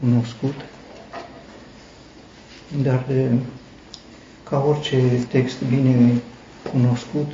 cunoscut, 0.00 0.54
dar 2.82 3.06
ca 4.42 4.64
orice 4.64 5.02
text 5.28 5.62
bine 5.64 6.12
cunoscut, 6.72 7.32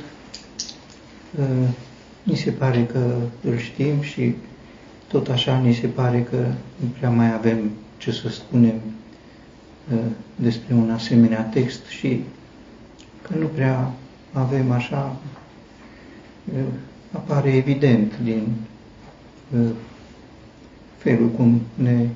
mi 2.23 2.35
se 2.35 2.51
pare 2.51 2.85
că 2.85 3.15
îl 3.43 3.57
știm 3.57 4.01
și 4.01 4.35
tot 5.07 5.27
așa 5.27 5.57
ni 5.57 5.73
se 5.73 5.87
pare 5.87 6.23
că 6.23 6.45
nu 6.75 6.87
prea 6.97 7.09
mai 7.09 7.33
avem 7.33 7.71
ce 7.97 8.11
să 8.11 8.29
spunem 8.29 8.81
despre 10.35 10.73
un 10.73 10.91
asemenea 10.91 11.41
text 11.41 11.85
și 11.85 12.23
că 13.21 13.37
nu 13.37 13.45
prea 13.45 13.91
avem 14.33 14.71
așa, 14.71 15.15
apare 17.11 17.55
evident 17.55 18.13
din 18.23 18.47
felul 20.97 21.29
cum 21.29 21.61
ne 21.73 22.07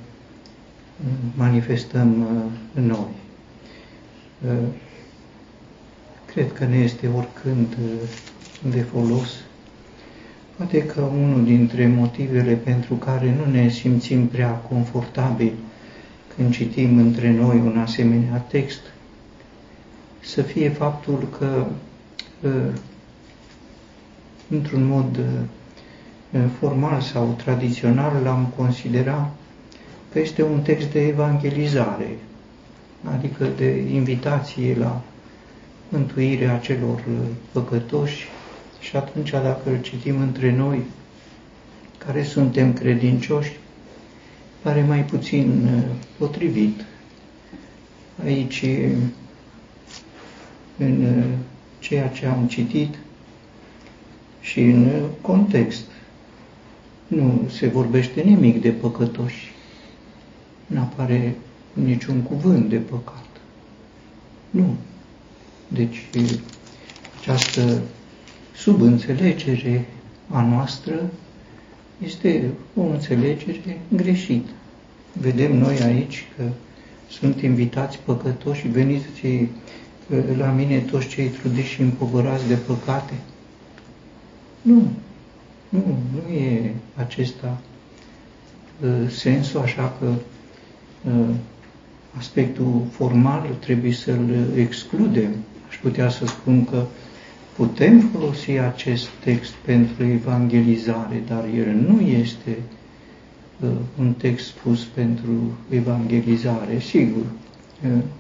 manifestăm 1.35 2.27
noi. 2.73 3.07
Cred 6.25 6.53
că 6.53 6.65
ne 6.65 6.77
este 6.77 7.07
oricând 7.17 7.77
de 8.69 8.81
folos. 8.81 9.29
Poate 10.57 10.85
că 10.85 11.01
unul 11.01 11.43
dintre 11.43 11.87
motivele 11.87 12.53
pentru 12.53 12.93
care 12.93 13.35
nu 13.35 13.51
ne 13.51 13.69
simțim 13.69 14.27
prea 14.27 14.49
confortabili 14.49 15.53
când 16.35 16.53
citim 16.53 16.97
între 16.97 17.31
noi 17.31 17.57
un 17.57 17.77
asemenea 17.77 18.37
text, 18.37 18.81
să 20.19 20.41
fie 20.41 20.69
faptul 20.69 21.27
că 21.39 21.65
într-un 24.49 24.85
mod 24.87 25.19
formal 26.59 27.01
sau 27.01 27.33
tradițional 27.43 28.23
l-am 28.23 28.53
considerat 28.55 29.31
că 30.11 30.19
este 30.19 30.43
un 30.43 30.61
text 30.61 30.91
de 30.91 31.07
evangelizare, 31.07 32.17
adică 33.15 33.47
de 33.57 33.77
invitație 33.93 34.75
la 34.79 35.01
mântuirea 35.89 36.57
celor 36.57 37.03
păcătoși 37.51 38.27
și 38.79 38.95
atunci 38.95 39.29
dacă 39.29 39.61
îl 39.69 39.81
citim 39.81 40.21
între 40.21 40.55
noi, 40.55 40.83
care 41.97 42.23
suntem 42.23 42.73
credincioși, 42.73 43.59
pare 44.61 44.81
mai 44.81 45.05
puțin 45.05 45.69
potrivit. 46.17 46.85
Aici, 48.23 48.65
în 50.77 51.23
ceea 51.79 52.07
ce 52.07 52.25
am 52.25 52.47
citit 52.47 52.95
și 54.41 54.59
în 54.61 55.01
context, 55.21 55.85
nu 57.07 57.49
se 57.49 57.67
vorbește 57.67 58.21
nimic 58.21 58.61
de 58.61 58.69
păcătoși. 58.69 59.50
Nu 60.73 60.77
apare 60.77 61.35
niciun 61.73 62.21
cuvânt 62.21 62.69
de 62.69 62.77
păcat. 62.77 63.25
Nu. 64.49 64.75
Deci, 65.67 66.09
această 67.19 67.81
subînțelegere 68.55 69.85
a 70.29 70.41
noastră 70.41 71.09
este 72.03 72.49
o 72.75 72.81
înțelegere 72.81 73.81
greșită. 73.95 74.51
Vedem 75.13 75.57
noi 75.57 75.79
aici 75.79 76.27
că 76.37 76.43
sunt 77.09 77.41
invitați 77.41 77.99
păcătoși, 77.99 78.67
veniți 78.67 79.05
la 80.37 80.51
mine 80.51 80.79
toți 80.79 81.07
cei 81.07 81.27
trudiți 81.27 81.67
și 81.67 81.81
împovărați 81.81 82.47
de 82.47 82.55
păcate. 82.55 83.13
Nu, 84.61 84.91
nu, 85.69 85.97
nu 86.13 86.33
e 86.33 86.73
acesta 86.95 87.57
uh, 88.83 89.09
sensul, 89.09 89.59
așa 89.59 89.95
că 89.99 90.05
uh, 90.05 90.15
aspectul 92.17 92.81
formal 92.91 93.49
trebuie 93.59 93.91
să-l 93.93 94.45
excludem. 94.55 95.29
Aș 95.69 95.77
putea 95.77 96.09
să 96.09 96.25
spun 96.25 96.65
că 96.65 96.83
putem 97.55 97.99
folosi 97.99 98.51
acest 98.51 99.07
text 99.23 99.51
pentru 99.53 100.03
evangelizare, 100.05 101.23
dar 101.27 101.43
el 101.55 101.73
nu 101.87 101.99
este 102.01 102.57
uh, 103.59 103.69
un 103.99 104.13
text 104.13 104.45
spus 104.45 104.83
pentru 104.83 105.57
evangelizare. 105.69 106.79
Sigur, 106.79 107.23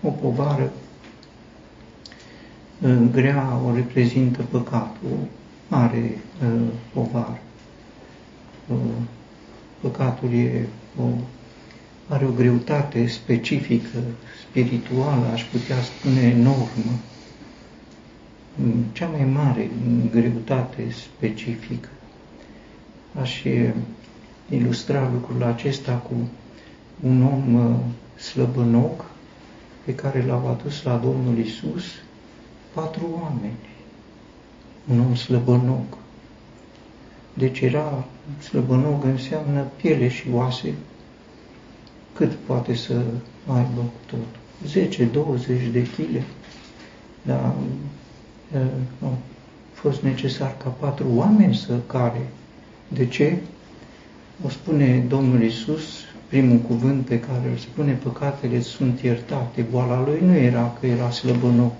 o 0.03 0.09
povară 0.09 0.71
grea 3.11 3.59
o 3.67 3.75
reprezintă 3.75 4.41
păcatul, 4.51 5.17
mare 5.67 6.17
uh, 6.43 6.61
povară. 6.93 7.39
Uh, 8.67 8.75
păcatul 9.81 10.33
e 10.33 10.67
o, 10.99 11.03
are 12.11 12.25
o 12.25 12.31
greutate 12.31 13.07
specifică, 13.07 13.97
spirituală, 14.49 15.25
aș 15.33 15.43
putea 15.43 15.75
spune 15.81 16.21
enormă. 16.21 16.93
Cea 18.91 19.07
mai 19.07 19.25
mare 19.25 19.69
greutate 20.11 20.87
specifică. 20.91 21.89
Aș 23.21 23.43
ilustra 24.49 25.09
lucrul 25.13 25.43
acesta 25.43 25.93
cu 25.93 26.13
un 27.03 27.23
om 27.23 27.53
uh, 27.53 27.75
slăbănoc 28.19 29.05
pe 29.85 29.95
care 29.95 30.25
l-au 30.25 30.47
adus 30.47 30.83
la 30.83 30.95
Domnul 30.95 31.37
Isus 31.37 31.83
patru 32.73 33.09
oameni 33.21 33.69
un 34.91 34.99
om 34.99 35.15
slăbănog. 35.15 35.97
Deci 37.33 37.59
era 37.59 38.05
slăbănog 38.39 39.03
înseamnă 39.03 39.65
piele 39.75 40.07
și 40.07 40.23
oase, 40.31 40.73
cât 42.21 42.33
poate 42.45 42.75
să 42.75 42.93
aibă 43.47 43.83
tot. 44.05 44.19
10-20 44.69 45.71
de 45.71 45.81
kg. 45.81 46.23
Dar 47.21 47.53
nu, 48.99 49.07
a 49.07 49.11
fost 49.73 50.01
necesar 50.01 50.55
ca 50.63 50.69
patru 50.69 51.05
oameni 51.15 51.55
să 51.55 51.79
care. 51.87 52.27
De 52.87 53.05
ce? 53.05 53.37
O 54.45 54.49
spune 54.49 55.05
Domnul 55.07 55.43
Isus, 55.43 55.83
primul 56.27 56.57
cuvânt 56.57 57.05
pe 57.05 57.19
care 57.19 57.49
îl 57.51 57.57
spune, 57.57 57.91
păcatele 57.91 58.61
sunt 58.61 58.99
iertate. 58.99 59.65
Boala 59.71 60.03
lui 60.05 60.19
nu 60.21 60.35
era 60.35 60.77
că 60.79 60.85
era 60.85 61.11
slăbănog, 61.11 61.71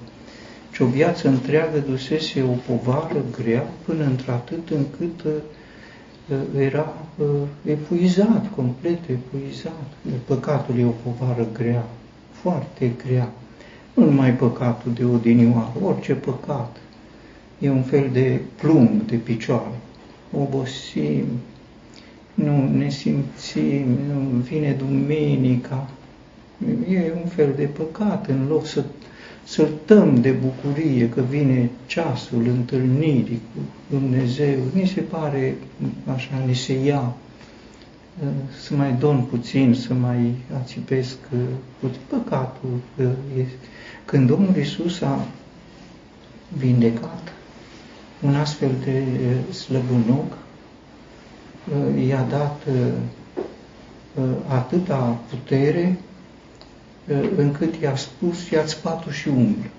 și 0.72 0.82
o 0.82 0.86
viață 0.86 1.28
întreagă 1.28 1.84
dusese 1.88 2.44
o 2.44 2.74
povară 2.74 3.24
grea 3.42 3.68
până 3.86 4.04
într-atât 4.04 4.70
încât 4.70 5.24
uh, 5.24 5.32
uh, 5.32 5.42
era 6.58 6.94
uh, 7.18 7.28
epuizat, 7.66 8.54
complet 8.56 9.00
epuizat. 9.10 9.88
Păcatul 10.26 10.80
e 10.80 10.86
o 10.86 10.94
povară 11.04 11.48
grea, 11.54 11.86
foarte 12.32 12.92
grea. 13.06 13.32
Nu 13.94 14.06
numai 14.06 14.34
păcatul 14.34 14.94
de 14.94 15.04
odinioară, 15.06 15.72
orice 15.84 16.14
păcat. 16.14 16.78
E 17.60 17.70
un 17.70 17.84
fel 17.84 18.10
de 18.12 18.40
plumb 18.56 19.02
de 19.08 19.16
picioare. 19.16 19.80
Obosim, 20.38 21.26
nu 22.34 22.70
ne 22.78 22.90
simțim, 22.90 23.98
nu 24.08 24.20
vine 24.38 24.72
duminica. 24.72 25.90
E 26.90 27.12
un 27.24 27.28
fel 27.28 27.54
de 27.56 27.64
păcat 27.64 28.28
în 28.28 28.48
loc 28.48 28.66
să 28.66 28.84
săltăm 29.52 30.22
de 30.22 30.32
bucurie 30.32 31.10
că 31.10 31.22
vine 31.22 31.70
ceasul 31.86 32.48
întâlnirii 32.48 33.42
cu 33.54 33.62
Dumnezeu, 33.90 34.58
ni 34.74 34.88
se 34.88 35.02
pare 35.02 35.56
așa, 36.14 36.44
ni 36.46 36.56
se 36.56 36.74
ia 36.74 37.16
să 38.62 38.74
mai 38.76 38.96
don 39.00 39.22
puțin, 39.22 39.74
să 39.74 39.94
mai 39.94 40.36
ațipesc 40.62 41.18
puțin. 41.80 42.00
Păcatul 42.08 42.80
este. 43.38 43.68
Când 44.06 44.28
Domnul 44.28 44.56
Isus 44.56 45.02
a 45.02 45.26
vindecat 46.58 47.34
un 48.22 48.36
astfel 48.36 48.72
de 48.84 49.04
slăbunoc, 49.54 50.38
i-a 52.08 52.26
dat 52.30 52.62
atâta 54.48 55.20
putere 55.30 55.98
încât 57.38 57.76
i-a 57.82 57.96
spus, 57.96 58.50
ia-ți 58.50 58.82
patul 58.82 59.12
și 59.12 59.28
umblă. 59.28 59.70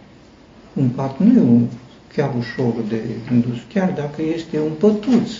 Un 0.72 0.88
pat 0.88 1.19
nu 1.19 1.38
e 1.38 1.40
un, 1.40 1.66
chiar 2.14 2.34
ușor 2.38 2.74
de 2.88 3.00
indus, 3.32 3.56
chiar 3.72 3.90
dacă 3.90 4.22
este 4.36 4.60
un 4.60 4.72
pătuț 4.78 5.30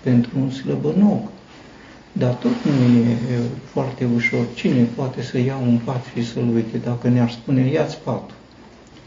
pentru 0.00 0.30
un 0.40 0.50
slăbănoc, 0.50 1.28
dar 2.12 2.32
tot 2.32 2.64
nu 2.64 2.96
e 2.98 3.16
foarte 3.64 4.06
ușor. 4.14 4.44
Cine 4.54 4.86
poate 4.94 5.22
să 5.22 5.38
ia 5.38 5.56
un 5.56 5.78
pat 5.84 6.04
și 6.14 6.26
să-l 6.26 6.54
uite 6.54 6.76
dacă 6.84 7.08
ne-ar 7.08 7.30
spune, 7.30 7.70
ia-ți 7.70 7.98
patul 8.04 8.34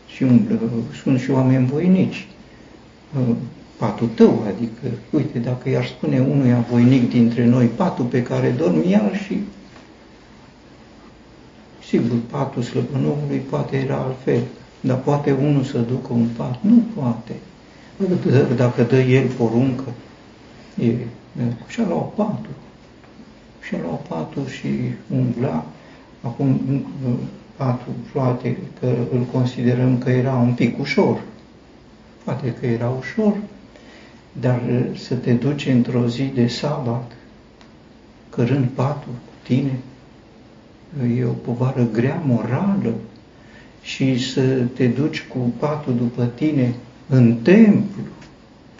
și 0.08 0.24
umblă. 0.24 0.60
Sunt 1.04 1.20
și 1.20 1.32
oameni 1.32 1.66
voinici. 1.66 2.28
Patul 3.78 4.08
tău, 4.16 4.44
adică, 4.48 4.96
uite, 5.10 5.40
dacă 5.40 5.70
i-ar 5.70 5.86
spune 5.86 6.20
unuia 6.20 6.66
voinic 6.72 7.10
dintre 7.10 7.46
noi 7.46 7.66
patul 7.66 8.06
pe 8.06 8.24
care 8.24 8.56
dorm, 8.58 8.90
ia 8.90 9.12
și 9.26 9.40
Sigur, 11.90 12.18
patul 12.32 12.62
slăbănogului 12.62 13.38
poate 13.38 13.78
era 13.78 13.96
altfel, 13.96 14.42
dar 14.80 14.98
poate 14.98 15.32
unul 15.32 15.64
să 15.64 15.78
ducă 15.78 16.14
un 16.14 16.28
pat? 16.38 16.58
Nu 16.62 16.84
poate. 16.96 17.34
Dacă 18.56 18.84
dă 18.84 19.00
el 19.00 19.28
poruncă, 19.28 19.84
e, 20.82 20.94
și-a 21.68 21.88
luat 21.88 22.14
patul. 22.14 22.56
Și-a 23.62 23.78
luat 23.84 24.02
patul 24.08 24.48
și 24.48 24.68
umbla 25.16 25.66
cum 26.38 26.62
patul, 27.56 27.94
poate 28.14 28.58
că 28.80 28.96
îl 29.12 29.22
considerăm 29.32 29.98
că 29.98 30.10
era 30.10 30.34
un 30.34 30.54
pic 30.54 30.80
ușor, 30.80 31.22
poate 32.24 32.54
că 32.60 32.66
era 32.66 32.90
ușor, 32.90 33.38
dar 34.40 34.62
să 34.96 35.16
te 35.16 35.34
duci 35.34 35.66
într-o 35.66 36.08
zi 36.08 36.24
de 36.24 36.48
sabat, 36.48 37.12
cărând 38.30 38.66
patul 38.66 39.12
cu 39.26 39.34
tine, 39.44 39.80
e 41.18 41.24
o 41.24 41.32
povară 41.32 41.88
grea 41.94 42.22
morală 42.26 42.94
și 43.82 44.30
să 44.32 44.42
te 44.74 44.88
duci 44.88 45.24
cu 45.28 45.38
patul 45.38 45.96
după 45.96 46.26
tine 46.26 46.74
în 47.08 47.36
templu, 47.36 48.02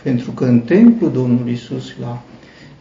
pentru 0.04 0.32
că 0.32 0.46
în 0.46 0.60
templu 0.60 1.08
Domnul 1.08 1.50
Isus 1.50 1.94
l-a 2.00 2.22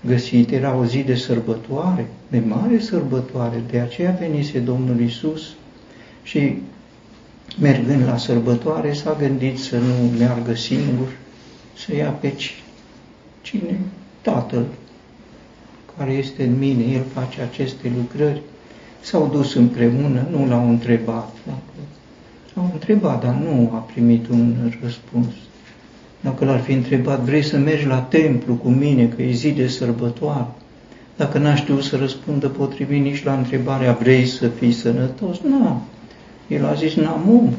găsit, 0.07 0.51
era 0.51 0.77
o 0.77 0.85
zi 0.85 1.03
de 1.03 1.15
sărbătoare, 1.15 2.07
de 2.29 2.43
mare 2.47 2.79
sărbătoare, 2.79 3.63
de 3.71 3.79
aceea 3.79 4.17
venise 4.21 4.59
Domnul 4.59 5.01
Isus 5.01 5.55
și 6.23 6.59
mergând 7.61 8.05
la 8.05 8.17
sărbătoare 8.17 8.93
s-a 8.93 9.17
gândit 9.19 9.59
să 9.59 9.79
nu 9.79 10.19
meargă 10.19 10.55
singur, 10.55 11.09
să 11.77 11.95
ia 11.95 12.11
pe 12.11 12.33
cine? 13.43 13.79
Tatăl 14.21 14.67
care 15.99 16.13
este 16.13 16.45
în 16.45 16.59
mine, 16.59 16.83
El 16.83 17.05
face 17.15 17.41
aceste 17.41 17.93
lucrări. 17.97 18.43
S-au 19.09 19.29
dus 19.33 19.55
împreună, 19.55 20.27
nu 20.31 20.47
l-au 20.49 20.69
întrebat. 20.69 21.33
L-au 22.55 22.71
întrebat, 22.73 23.25
dar 23.25 23.35
nu 23.35 23.71
a 23.75 23.77
primit 23.77 24.29
un 24.29 24.55
răspuns. 24.83 25.35
Dacă 26.21 26.45
l-ar 26.45 26.61
fi 26.61 26.73
întrebat, 26.73 27.21
vrei 27.21 27.43
să 27.43 27.57
mergi 27.57 27.87
la 27.87 27.99
templu 27.99 28.55
cu 28.55 28.69
mine, 28.69 29.07
că 29.07 29.23
e 29.23 29.33
zi 29.33 29.51
de 29.51 29.69
sărbătoare? 29.69 30.47
Dacă 31.17 31.39
n-a 31.39 31.55
știut 31.55 31.83
să 31.83 31.97
răspundă 31.97 32.49
potrivit 32.49 33.03
nici 33.03 33.25
la 33.25 33.37
întrebarea, 33.37 33.93
vrei 33.93 34.27
să 34.27 34.49
fii 34.49 34.73
sănătos? 34.73 35.41
Nu. 35.41 35.83
El 36.49 36.65
a 36.65 36.75
zis, 36.75 36.95
n-am 36.95 37.29
om, 37.29 37.53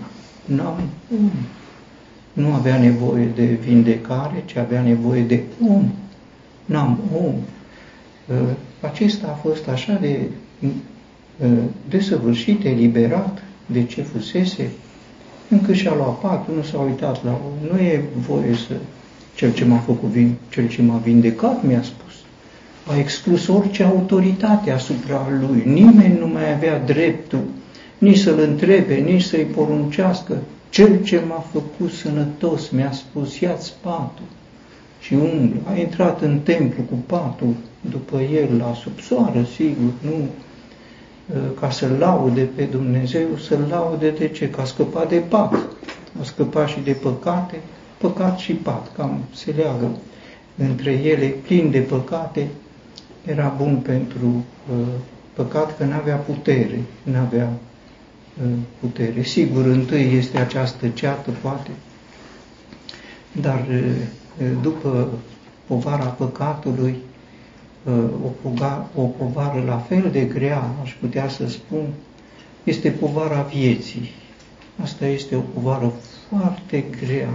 n-am 0.46 0.80
om. 1.12 1.32
Nu 2.34 2.54
avea 2.54 2.80
nevoie 2.80 3.28
de 3.36 3.46
vindecare, 3.46 4.44
ci 4.46 4.56
avea 4.56 4.82
nevoie 4.82 5.22
de 5.22 5.44
om. 5.68 5.92
N-am 6.66 7.00
om. 7.26 7.34
Ă, 8.30 8.56
acesta 8.82 9.28
a 9.28 9.48
fost 9.48 9.68
așa 9.68 9.98
de 10.02 10.20
ă, 10.66 10.68
desăvârșit, 11.90 12.66
eliberat 12.66 13.44
de 13.66 13.84
ce 13.84 14.02
fusese, 14.02 14.70
încât 15.50 15.76
și-a 15.76 15.96
luat 15.96 16.20
patul, 16.20 16.56
nu 16.56 16.62
s-a 16.62 16.80
uitat 16.80 17.24
la 17.24 17.32
om. 17.32 17.70
Nu 17.72 17.80
e 17.80 18.04
voie 18.28 18.56
să... 18.56 18.74
Cel 19.36 19.54
ce 19.54 19.66
m-a 19.66 19.78
făcut 19.78 20.10
vin, 20.10 20.34
cel 20.50 20.68
ce 20.68 20.82
m-a 20.82 20.98
vindecat, 20.98 21.64
mi-a 21.64 21.82
spus. 21.82 22.14
A 22.86 22.98
exclus 22.98 23.48
orice 23.48 23.84
autoritate 23.84 24.72
asupra 24.72 25.28
lui. 25.40 25.64
Nimeni 25.66 26.18
nu 26.20 26.28
mai 26.28 26.54
avea 26.54 26.80
dreptul 26.80 27.44
nici 27.98 28.18
să-l 28.18 28.40
întrebe, 28.40 28.96
nici 28.96 29.22
să-i 29.22 29.44
poruncească. 29.44 30.38
Cel 30.70 31.04
ce 31.04 31.22
m-a 31.28 31.46
făcut 31.52 31.92
sănătos 31.92 32.70
mi-a 32.70 32.92
spus, 32.92 33.40
ia-ți 33.40 33.74
patul 33.82 34.26
și 35.00 35.14
umblă. 35.14 35.60
A 35.66 35.78
intrat 35.78 36.22
în 36.22 36.40
templu 36.40 36.84
cu 36.84 36.96
patul 37.06 37.56
după 37.90 38.22
el 38.22 38.58
la 38.58 38.74
subsoară, 38.74 39.48
sigur, 39.56 39.92
nu 40.02 40.28
ca 41.60 41.70
să-L 41.70 41.96
laude 42.00 42.42
pe 42.42 42.64
Dumnezeu, 42.64 43.28
să-L 43.48 43.68
laude 43.70 44.10
de 44.10 44.28
ce? 44.28 44.50
Că 44.50 44.62
a 44.62 44.66
scăpat 44.66 45.10
de 45.10 45.18
pat. 45.18 45.54
A 46.20 46.24
scăpat 46.24 46.68
și 46.68 46.80
de 46.80 46.92
păcate, 46.92 47.60
păcat 47.98 48.38
și 48.38 48.54
pat, 48.54 48.92
cam 48.96 49.20
se 49.34 49.52
leagă 49.52 49.90
între 50.58 50.92
ele, 50.92 51.26
plin 51.26 51.72
de 51.72 51.80
păcate, 51.80 52.48
era 53.26 53.54
bun 53.58 53.76
pentru 53.76 54.28
uh, 54.72 54.88
păcat 55.34 55.78
că 55.78 55.84
n-avea 55.84 56.16
putere, 56.16 56.82
n-avea 57.04 57.50
uh, 58.44 58.50
putere. 58.80 59.22
Sigur, 59.24 59.66
întâi 59.66 60.18
este 60.18 60.38
această 60.38 60.88
ceată, 60.88 61.32
poate, 61.42 61.70
dar 63.42 63.66
uh, 63.70 64.46
după 64.62 65.10
povara 65.68 66.06
păcatului, 66.06 66.96
o, 68.24 68.28
poga, 68.42 68.90
o 68.96 69.02
povară 69.02 69.64
la 69.68 69.78
fel 69.78 70.10
de 70.12 70.22
grea, 70.22 70.72
aș 70.82 70.96
putea 71.00 71.30
să 71.30 71.48
spun, 71.48 71.86
este 72.64 72.90
povara 72.90 73.42
vieții. 73.42 74.10
Asta 74.82 75.06
este 75.06 75.36
o 75.36 75.40
povară 75.40 75.94
foarte 76.30 76.84
grea. 77.02 77.34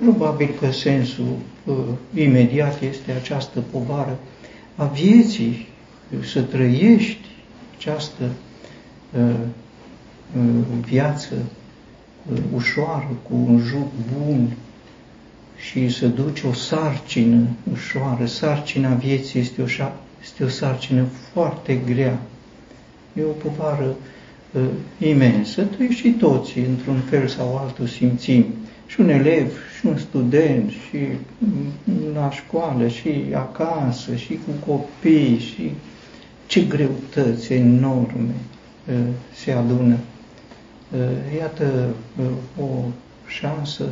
Probabil 0.00 0.50
că 0.60 0.70
sensul 0.70 1.36
uh, 1.64 1.74
imediat 2.14 2.82
este 2.82 3.12
această 3.12 3.60
povară 3.70 4.18
a 4.76 4.84
vieții, 4.84 5.66
să 6.32 6.42
trăiești 6.42 7.26
această 7.76 8.30
uh, 9.18 9.34
uh, 10.36 10.64
viață 10.84 11.34
uh, 12.32 12.38
ușoară, 12.54 13.08
cu 13.28 13.34
un 13.34 13.58
juc 13.58 13.88
bun, 14.16 14.56
și 15.70 15.88
să 15.88 16.06
duci 16.06 16.42
o 16.42 16.52
sarcină 16.52 17.46
ușoară. 17.72 18.26
Sarcina 18.26 18.94
vieții 18.94 19.40
este 19.40 19.62
o, 19.62 19.64
este 20.22 20.44
o 20.44 20.48
sarcină 20.48 21.04
foarte 21.32 21.80
grea. 21.86 22.18
E 23.12 23.22
o 23.22 23.48
povară 23.48 23.96
uh, 24.52 24.62
imensă. 24.98 25.62
Tu 25.62 25.92
și 25.92 26.10
toți, 26.10 26.58
într-un 26.58 26.98
fel 27.10 27.28
sau 27.28 27.56
altul, 27.56 27.86
simțim. 27.86 28.44
Și 28.86 29.00
un 29.00 29.08
elev, 29.08 29.52
și 29.78 29.86
un 29.86 29.96
student, 29.96 30.70
și 30.70 30.98
la 32.14 32.30
școală, 32.30 32.88
și 32.88 33.24
acasă, 33.34 34.14
și 34.14 34.38
cu 34.46 34.70
copii, 34.70 35.38
și 35.38 35.72
ce 36.46 36.60
greutăți 36.60 37.52
enorme 37.52 38.34
uh, 38.88 38.94
se 39.34 39.52
adună. 39.52 39.96
Uh, 40.92 41.38
iată 41.38 41.94
uh, 42.20 42.64
o 42.64 42.68
șansă 43.26 43.84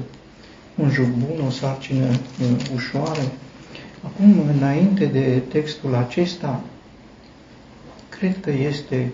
un 0.74 0.90
joc 0.90 1.06
bun, 1.06 1.46
o 1.46 1.50
sarcină 1.50 2.06
uh, 2.08 2.70
ușoară. 2.74 3.32
Acum, 4.04 4.34
înainte 4.56 5.04
de 5.04 5.42
textul 5.48 5.94
acesta, 5.94 6.60
cred 8.08 8.40
că 8.40 8.50
este 8.50 9.12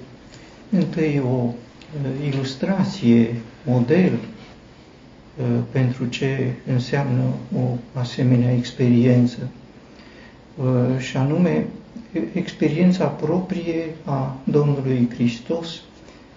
întâi 0.71 1.23
o 1.25 1.35
uh, 1.45 2.27
ilustrație, 2.33 3.35
model 3.65 4.13
uh, 4.13 5.45
pentru 5.71 6.07
ce 6.07 6.53
înseamnă 6.73 7.23
o 7.57 7.77
asemenea 7.93 8.55
experiență, 8.55 9.39
și 10.99 11.17
anume 11.17 11.67
experiența 12.33 13.05
proprie 13.07 13.85
a 14.05 14.37
Domnului 14.45 15.09
Hristos. 15.15 15.81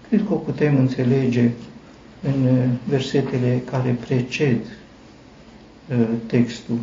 Cred 0.08 0.24
că 0.26 0.32
o 0.32 0.36
putem 0.36 0.76
înțelege 0.78 1.50
în 2.22 2.68
versetele 2.88 3.62
care 3.70 3.96
preced 4.06 4.56
Uh, 4.56 4.81
textul. 6.26 6.78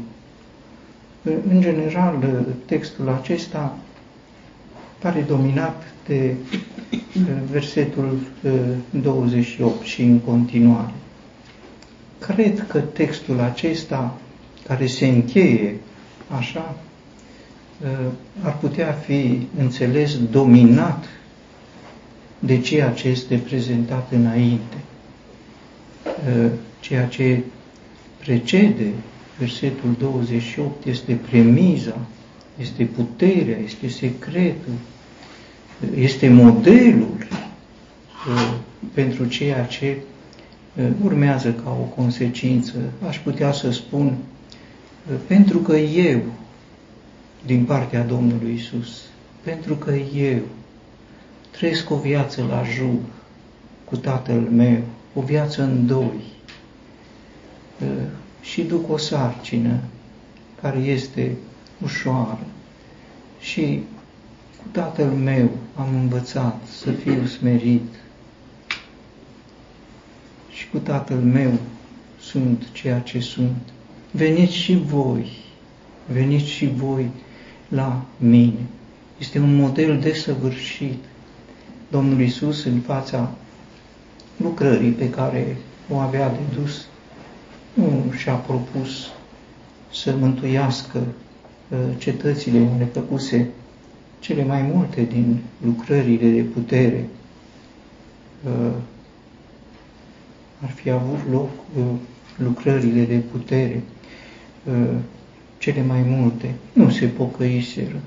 În 1.23 1.61
general, 1.61 2.17
uh, 2.23 2.45
textul 2.65 3.09
acesta 3.09 3.77
pare 4.99 5.21
dominat 5.27 5.83
de 6.07 6.33
uh, 6.91 7.21
versetul 7.51 8.17
28 8.89 9.81
și 9.85 10.01
în 10.01 10.19
continuare. 10.19 10.93
Cred 12.19 12.65
că 12.67 12.79
textul 12.79 13.39
acesta, 13.39 14.17
care 14.67 14.85
se 14.87 15.07
încheie 15.07 15.75
așa, 16.37 16.75
ar 18.41 18.57
putea 18.57 18.91
fi 18.91 19.47
înțeles 19.59 20.17
dominat 20.31 21.05
de 22.39 22.59
ceea 22.59 22.89
ce 22.91 23.07
este 23.07 23.35
prezentat 23.37 24.11
înainte, 24.11 24.75
ceea 26.79 27.05
ce 27.05 27.43
precede 28.29 28.91
versetul 29.37 29.95
28 29.99 30.85
este 30.85 31.13
premiza, 31.29 31.97
este 32.59 32.83
puterea, 32.83 33.57
este 33.57 33.87
secretul, 33.87 34.73
este 35.95 36.29
modelul 36.29 37.17
uh, 38.27 38.53
pentru 38.93 39.25
ceea 39.25 39.65
ce 39.65 39.97
uh, 40.77 40.85
urmează 41.03 41.51
ca 41.63 41.69
o 41.69 42.01
consecință. 42.01 42.73
Aș 43.07 43.17
putea 43.19 43.51
să 43.51 43.71
spun, 43.71 44.05
uh, 44.05 45.15
pentru 45.27 45.57
că 45.59 45.75
eu, 45.77 46.21
din 47.45 47.63
partea 47.63 48.03
Domnului 48.03 48.53
Isus, 48.53 49.01
pentru 49.43 49.75
că 49.75 49.91
eu 50.15 50.39
trăiesc 51.51 51.89
o 51.89 51.95
viață 51.95 52.45
la 52.49 52.63
jur 52.75 52.99
cu 53.85 53.95
Tatăl 53.97 54.39
meu, 54.51 54.81
o 55.13 55.21
viață 55.21 55.61
în 55.63 55.87
doi, 55.87 56.37
și 58.51 58.61
duc 58.61 58.91
o 58.91 58.97
sarcină 58.97 59.79
care 60.61 60.77
este 60.79 61.35
ușoară 61.83 62.45
și 63.39 63.79
cu 64.57 64.67
tatăl 64.71 65.09
meu 65.09 65.49
am 65.75 65.95
învățat 65.95 66.57
să 66.81 66.91
fiu 66.91 67.25
smerit 67.25 67.93
și 70.49 70.69
cu 70.69 70.77
tatăl 70.77 71.17
meu 71.17 71.51
sunt 72.19 72.71
ceea 72.71 72.99
ce 72.99 73.19
sunt. 73.19 73.61
Veniți 74.11 74.55
și 74.55 74.75
voi, 74.75 75.31
veniți 76.11 76.49
și 76.49 76.67
voi 76.67 77.09
la 77.67 78.05
mine. 78.17 78.65
Este 79.19 79.39
un 79.39 79.55
model 79.55 79.99
desăvârșit 79.99 81.03
Domnul 81.91 82.21
Isus 82.21 82.63
în 82.63 82.79
fața 82.79 83.31
lucrării 84.37 84.91
pe 84.91 85.09
care 85.09 85.57
o 85.89 85.95
avea 85.95 86.29
de 86.29 86.61
dus, 86.61 86.88
nu 87.73 88.11
și-a 88.11 88.33
propus 88.33 89.11
să 89.91 90.15
mântuiască 90.19 90.97
uh, 91.69 91.77
cetățile 91.97 92.59
unde 92.59 92.83
făcuse 92.83 93.47
cele 94.19 94.43
mai 94.43 94.61
multe 94.61 95.01
din 95.01 95.37
lucrările 95.65 96.29
de 96.29 96.41
putere. 96.41 97.07
Uh, 98.45 98.73
ar 100.63 100.69
fi 100.69 100.89
avut 100.89 101.19
loc 101.31 101.49
uh, 101.77 101.83
lucrările 102.37 103.03
de 103.03 103.17
putere, 103.31 103.83
cele 105.57 105.83
mai 105.83 106.01
multe, 106.01 106.55
nu 106.73 106.89
se 106.89 107.05
pocăiseră. 107.05 107.99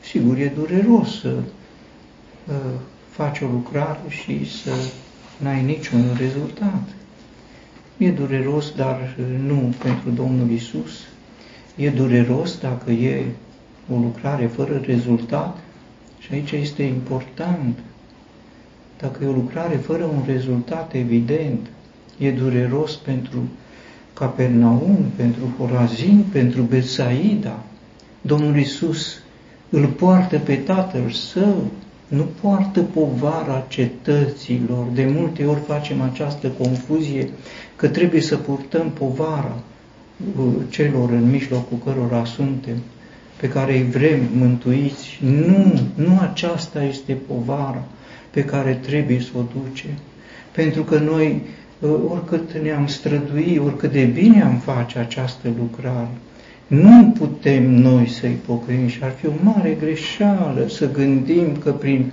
Sigur, 0.00 0.36
e 0.36 0.52
dureros 0.54 1.20
să 1.20 1.34
faci 3.08 3.40
o 3.40 3.46
lucrare 3.46 4.00
și 4.08 4.50
să 4.62 4.70
n-ai 5.36 5.62
niciun 5.62 6.16
rezultat. 6.18 6.88
E 7.96 8.10
dureros, 8.10 8.72
dar 8.76 9.16
nu 9.46 9.74
pentru 9.82 10.10
Domnul 10.10 10.50
Isus. 10.50 11.00
E 11.76 11.90
dureros 11.90 12.58
dacă 12.58 12.90
e 12.90 13.24
o 13.92 13.94
lucrare 13.96 14.46
fără 14.46 14.80
rezultat. 14.84 15.58
Și 16.18 16.28
aici 16.32 16.50
este 16.50 16.82
important. 16.82 17.78
Dacă 18.98 19.24
e 19.24 19.26
o 19.26 19.32
lucrare 19.32 19.76
fără 19.76 20.04
un 20.04 20.22
rezultat 20.26 20.94
evident, 20.94 21.66
e 22.18 22.30
dureros 22.30 22.96
pentru 22.96 23.38
Capernaum, 24.14 25.04
pentru 25.16 25.42
Horazin, 25.58 26.24
pentru 26.32 26.62
Betsaida. 26.62 27.62
Domnul 28.20 28.56
Isus 28.56 29.22
îl 29.70 29.86
poartă 29.86 30.38
pe 30.38 30.54
Tatăl 30.54 31.10
Său, 31.10 31.70
nu 32.08 32.26
poartă 32.40 32.80
povara 32.80 33.64
cetăților. 33.68 34.86
De 34.94 35.04
multe 35.04 35.44
ori 35.44 35.60
facem 35.60 36.00
această 36.00 36.48
confuzie 36.48 37.28
că 37.82 37.88
trebuie 37.88 38.20
să 38.20 38.36
purtăm 38.36 38.90
povara 38.90 39.56
uh, 40.38 40.44
celor 40.68 41.10
în 41.10 41.30
mijlocul 41.30 41.78
cărora 41.84 42.24
suntem, 42.24 42.76
pe 43.40 43.48
care 43.48 43.76
îi 43.76 43.82
vrem 43.90 44.20
mântuiți. 44.36 45.18
Nu, 45.22 45.80
nu 45.94 46.18
aceasta 46.20 46.84
este 46.84 47.12
povara 47.26 47.84
pe 48.30 48.44
care 48.44 48.78
trebuie 48.82 49.20
să 49.20 49.30
o 49.38 49.42
duce. 49.60 49.86
Pentru 50.52 50.82
că 50.82 50.98
noi, 50.98 51.42
uh, 51.80 51.90
oricât 52.08 52.52
ne-am 52.62 52.86
strădui, 52.86 53.60
oricât 53.64 53.92
de 53.92 54.04
bine 54.04 54.42
am 54.42 54.56
face 54.56 54.98
această 54.98 55.48
lucrare, 55.58 56.16
nu 56.66 57.14
putem 57.18 57.70
noi 57.70 58.08
să-i 58.08 58.38
pocăim 58.46 58.86
și 58.86 58.98
ar 59.02 59.12
fi 59.20 59.26
o 59.26 59.32
mare 59.42 59.76
greșeală 59.80 60.66
să 60.68 60.90
gândim 60.90 61.56
că 61.56 61.70
prin 61.70 62.10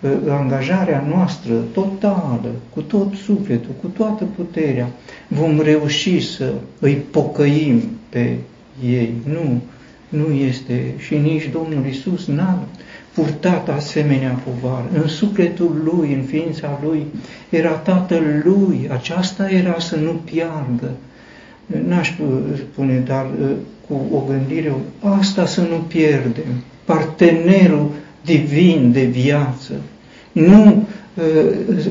uh, 0.00 0.10
angajarea 0.28 1.04
noastră 1.08 1.54
totală, 1.72 2.50
cu 2.74 2.80
tot 2.80 3.14
sufletul, 3.14 3.70
cu 3.80 3.86
toată 3.86 4.24
puterea, 4.36 4.88
vom 5.32 5.60
reuși 5.60 6.20
să 6.20 6.52
îi 6.78 6.94
pocăim 6.94 7.82
pe 8.08 8.36
ei. 8.84 9.12
Nu, 9.24 9.60
nu 10.08 10.34
este 10.34 10.94
și 10.98 11.16
nici 11.16 11.50
Domnul 11.52 11.86
Isus 11.86 12.26
n-a 12.26 12.62
purtat 13.14 13.68
asemenea 13.68 14.40
povară. 14.44 14.88
În 15.02 15.08
sufletul 15.08 15.82
lui, 15.84 16.14
în 16.14 16.22
ființa 16.22 16.80
lui, 16.82 17.06
era 17.48 17.70
Tatăl 17.70 18.42
lui, 18.44 18.88
aceasta 18.92 19.50
era 19.50 19.78
să 19.78 19.96
nu 19.96 20.10
piardă. 20.10 20.90
N-aș 21.86 22.12
spune, 22.56 22.98
dar 22.98 23.26
uh, 23.40 23.50
cu 23.88 24.16
o 24.16 24.24
gândire, 24.28 24.72
asta 25.00 25.46
să 25.46 25.60
nu 25.60 25.76
pierdem, 25.76 26.62
partenerul 26.84 27.90
divin 28.24 28.92
de 28.92 29.04
viață, 29.04 29.72
nu 30.32 30.66
uh, 30.66 30.82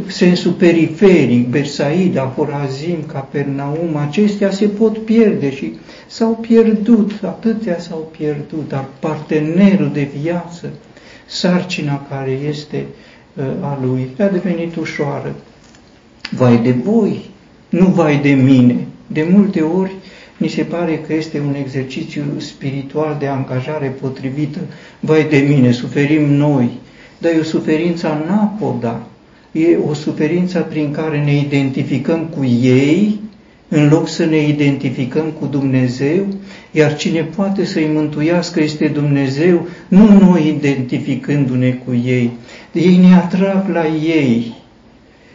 sensul 0.08 0.52
periferic, 0.52 1.48
Bersaida, 1.48 2.34
Horazim, 2.36 3.04
Capernaum, 3.08 3.96
acestea 3.96 4.52
se 4.52 4.68
pot 4.68 4.98
pierde 4.98 5.56
și 5.56 5.74
s-au 6.08 6.38
pierdut, 6.42 7.12
atâtea 7.24 7.80
s-au 7.80 8.12
pierdut, 8.18 8.68
dar 8.68 8.86
partenerul 9.00 9.90
de 9.94 10.08
viață, 10.22 10.70
sarcina 11.26 12.08
care 12.10 12.32
este 12.32 12.86
uh, 13.34 13.44
a 13.62 13.80
lui, 13.82 14.10
a 14.20 14.26
devenit 14.26 14.76
ușoară. 14.76 15.36
Vai 16.32 16.58
de 16.58 16.72
voi, 16.72 17.30
nu 17.70 17.86
vai 17.86 18.20
de 18.22 18.30
mine. 18.30 18.88
De 19.08 19.28
multe 19.32 19.62
ori 19.62 19.96
mi 20.38 20.48
se 20.48 20.64
pare 20.64 21.04
că 21.08 21.14
este 21.14 21.40
un 21.40 21.56
exercițiu 21.56 22.24
spiritual 22.38 23.16
de 23.20 23.28
angajare 23.28 23.96
potrivită. 24.02 24.60
Vai 25.00 25.28
de 25.30 25.38
mine, 25.38 25.72
suferim 25.72 26.34
noi, 26.34 26.70
dar 27.20 27.32
e 27.32 27.40
o 27.40 27.44
suferință 27.44 28.08
anapoda, 28.08 29.02
e 29.52 29.78
o 29.90 29.94
suferință 29.94 30.60
prin 30.60 30.92
care 30.92 31.24
ne 31.24 31.38
identificăm 31.38 32.26
cu 32.38 32.46
ei, 32.62 33.20
în 33.70 33.88
loc 33.90 34.08
să 34.08 34.26
ne 34.26 34.48
identificăm 34.48 35.26
cu 35.40 35.46
Dumnezeu, 35.46 36.26
iar 36.72 36.96
cine 36.96 37.22
poate 37.22 37.66
să-i 37.66 37.90
mântuiască 37.94 38.64
este 38.64 38.88
Dumnezeu, 38.88 39.68
nu 39.88 40.20
noi 40.20 40.48
identificându-ne 40.48 41.70
cu 41.70 41.94
ei. 42.06 42.32
Ei 42.74 42.98
ne 42.98 43.16
atrag 43.16 43.70
la 43.74 43.88
ei, 43.88 44.54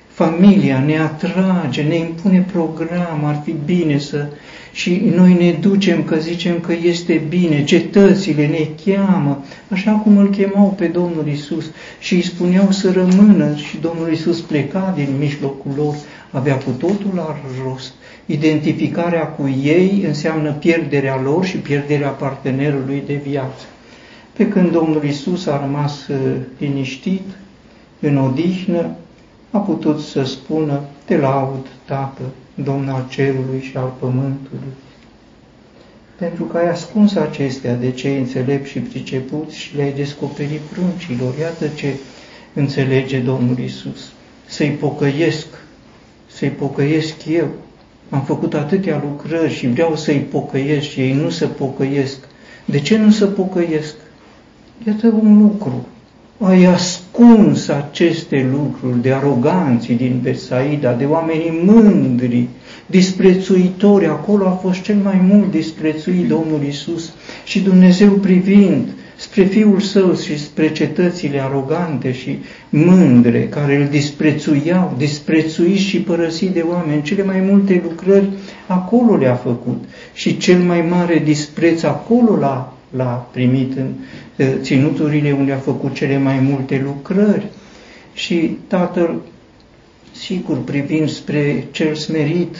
familia 0.09 0.79
ne 0.87 0.99
atrage, 0.99 1.83
ne 1.83 1.97
impune 1.97 2.47
program, 2.53 3.25
ar 3.25 3.41
fi 3.45 3.55
bine 3.64 3.99
să 3.99 4.26
și 4.75 5.02
noi 5.14 5.33
ne 5.33 5.52
ducem 5.61 6.02
că 6.02 6.16
zicem 6.16 6.61
că 6.61 6.73
este 6.83 7.23
bine, 7.28 7.64
cetățile 7.64 8.47
ne 8.47 8.69
cheamă, 8.85 9.45
așa 9.69 9.93
cum 9.93 10.16
îl 10.16 10.31
chemau 10.31 10.75
pe 10.76 10.87
Domnul 10.87 11.28
Isus 11.28 11.64
și 11.99 12.14
îi 12.14 12.23
spuneau 12.23 12.71
să 12.71 12.93
rămână 12.93 13.54
și 13.57 13.76
Domnul 13.81 14.12
Isus 14.12 14.40
pleca 14.40 14.93
din 14.97 15.09
mijlocul 15.19 15.73
lor, 15.76 15.95
avea 16.31 16.57
cu 16.57 16.71
totul 16.71 17.11
la 17.14 17.37
rost. 17.64 17.93
Identificarea 18.26 19.26
cu 19.26 19.49
ei 19.62 20.04
înseamnă 20.07 20.52
pierderea 20.52 21.21
lor 21.23 21.45
și 21.45 21.57
pierderea 21.57 22.09
partenerului 22.09 23.02
de 23.07 23.21
viață. 23.28 23.64
Pe 24.37 24.49
când 24.49 24.73
Domnul 24.73 25.04
Isus 25.04 25.47
a 25.47 25.61
rămas 25.61 26.09
uh, 26.09 26.16
liniștit, 26.59 27.26
în 28.00 28.16
odihnă, 28.16 28.97
a 29.50 29.59
putut 29.59 30.00
să 30.00 30.25
spună, 30.25 30.81
te 31.04 31.16
laud, 31.16 31.66
Tată, 31.85 32.23
Domn 32.54 32.88
al 32.88 33.06
cerului 33.11 33.61
și 33.61 33.76
al 33.76 33.92
pământului, 33.99 34.73
pentru 36.18 36.44
că 36.44 36.56
ai 36.56 36.68
ascuns 36.68 37.14
acestea 37.14 37.75
de 37.75 37.90
cei 37.90 38.18
înțelepți 38.18 38.70
și 38.70 38.78
pricepuți 38.78 39.56
și 39.56 39.76
le-ai 39.76 39.92
descoperit 39.92 40.61
pruncilor. 40.61 41.34
Iată 41.38 41.68
ce 41.75 41.94
înțelege 42.52 43.18
Domnul 43.18 43.58
Isus. 43.58 44.12
Să-i 44.46 44.70
pocăiesc, 44.70 45.46
să-i 46.26 46.49
pocăiesc 46.49 47.14
eu. 47.26 47.49
Am 48.11 48.23
făcut 48.23 48.54
atâtea 48.54 49.02
lucrări 49.04 49.52
și 49.52 49.66
vreau 49.66 49.96
să-i 49.96 50.20
pocăiesc 50.20 50.87
și 50.87 51.00
ei 51.00 51.12
nu 51.12 51.30
se 51.30 51.46
pocăiesc. 51.46 52.16
De 52.64 52.80
ce 52.80 52.99
nu 52.99 53.11
se 53.11 53.25
pocăiesc? 53.25 53.94
Iată 54.87 55.06
un 55.06 55.42
lucru 55.42 55.87
ai 56.38 56.64
ascuns 56.64 57.03
aceste 57.68 58.49
lucruri 58.52 59.02
de 59.02 59.12
aroganții 59.12 59.94
din 59.94 60.21
Besaida, 60.23 60.92
de 60.92 61.04
oamenii 61.04 61.62
mândri, 61.64 62.47
disprețuitori. 62.87 64.06
Acolo 64.06 64.47
a 64.47 64.50
fost 64.50 64.83
cel 64.83 64.97
mai 65.02 65.21
mult 65.30 65.50
disprețuit 65.50 66.28
Domnul 66.28 66.62
Isus 66.68 67.12
și 67.44 67.61
Dumnezeu 67.61 68.11
privind 68.11 68.88
spre 69.16 69.44
Fiul 69.44 69.80
Său 69.80 70.14
și 70.14 70.38
spre 70.38 70.73
cetățile 70.73 71.40
arogante 71.42 72.12
și 72.12 72.38
mândre 72.68 73.49
care 73.49 73.76
îl 73.76 73.88
disprețuiau, 73.90 74.94
disprețuiți 74.99 75.83
și 75.83 76.00
părăsit 76.00 76.50
de 76.50 76.64
oameni. 76.68 77.02
Cele 77.02 77.23
mai 77.23 77.40
multe 77.40 77.80
lucrări 77.85 78.28
acolo 78.66 79.16
le-a 79.16 79.35
făcut 79.35 79.85
și 80.14 80.37
cel 80.37 80.59
mai 80.59 80.80
mare 80.80 81.23
dispreț 81.25 81.83
acolo 81.83 82.37
l-a 82.37 82.75
l-a 82.97 83.28
primit 83.33 83.76
în 83.76 83.87
ținuturile 84.61 85.33
unde 85.33 85.53
a 85.53 85.59
făcut 85.59 85.95
cele 85.95 86.19
mai 86.19 86.38
multe 86.38 86.83
lucrări. 86.85 87.47
Și 88.14 88.57
Tatăl, 88.67 89.21
sigur, 90.12 90.59
privind 90.64 91.09
spre 91.09 91.67
cel 91.71 91.95
smerit, 91.95 92.57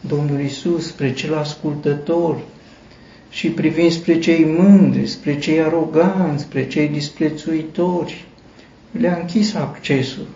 Domnul 0.00 0.40
Isus, 0.40 0.86
spre 0.86 1.12
cel 1.12 1.34
ascultător, 1.34 2.36
și 3.30 3.48
privind 3.48 3.90
spre 3.90 4.18
cei 4.18 4.46
mândri, 4.58 5.06
spre 5.06 5.38
cei 5.38 5.60
aroganți, 5.60 6.42
spre 6.42 6.66
cei 6.66 6.88
disprețuitori, 6.88 8.24
le-a 8.90 9.18
închis 9.20 9.54
accesul. 9.54 10.26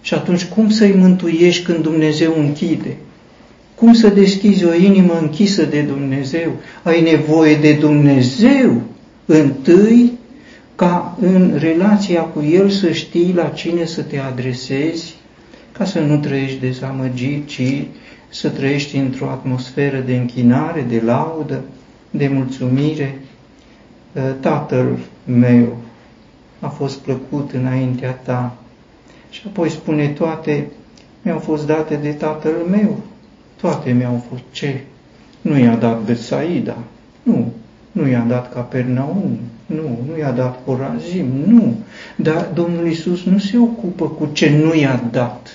Și 0.00 0.14
atunci 0.14 0.44
cum 0.44 0.70
să-i 0.70 0.94
mântuiești 0.96 1.64
când 1.64 1.82
Dumnezeu 1.82 2.34
închide? 2.38 2.96
Cum 3.74 3.94
să 3.94 4.08
deschizi 4.08 4.64
o 4.64 4.74
inimă 4.74 5.18
închisă 5.20 5.64
de 5.64 5.80
Dumnezeu? 5.80 6.52
Ai 6.82 7.02
nevoie 7.02 7.56
de 7.56 7.72
Dumnezeu 7.72 8.82
întâi 9.26 10.12
ca 10.76 11.16
în 11.20 11.54
relația 11.58 12.22
cu 12.22 12.42
El 12.42 12.68
să 12.68 12.92
știi 12.92 13.32
la 13.34 13.48
cine 13.48 13.84
să 13.84 14.02
te 14.02 14.18
adresezi, 14.18 15.14
ca 15.72 15.84
să 15.84 16.00
nu 16.00 16.18
trăiești 16.18 16.60
dezamăgit, 16.60 17.46
ci 17.46 17.84
să 18.28 18.48
trăiești 18.48 18.96
într-o 18.96 19.28
atmosferă 19.28 19.98
de 19.98 20.16
închinare, 20.16 20.80
de 20.88 21.02
laudă, 21.04 21.62
de 22.10 22.28
mulțumire. 22.28 23.18
Tatăl 24.40 24.98
meu 25.24 25.76
a 26.60 26.68
fost 26.68 26.98
plăcut 26.98 27.52
înaintea 27.52 28.10
ta, 28.10 28.56
Și 29.30 29.42
apoi 29.46 29.70
spune, 29.70 30.08
toate 30.08 30.66
mi-au 31.22 31.38
fost 31.38 31.66
date 31.66 31.96
de 31.96 32.12
tatăl 32.12 32.54
meu. 32.70 33.00
Toate 33.56 33.92
mi-au 33.92 34.24
fost 34.30 34.42
ce? 34.50 34.80
Nu 35.40 35.58
i-a 35.58 35.74
dat 35.74 36.02
Betsaida, 36.02 36.76
nu. 37.22 37.52
Nu 37.92 38.08
i-a 38.08 38.24
dat 38.28 38.52
Capernaum, 38.52 39.38
nu. 39.66 39.98
Nu 40.08 40.18
i-a 40.18 40.30
dat 40.30 40.58
Corazim, 40.64 41.26
nu. 41.46 41.76
Dar 42.16 42.48
Domnul 42.54 42.86
Isus 42.86 43.24
nu 43.24 43.38
se 43.38 43.58
ocupă 43.58 44.08
cu 44.08 44.28
ce 44.32 44.50
nu 44.64 44.74
i-a 44.74 45.02
dat. 45.10 45.50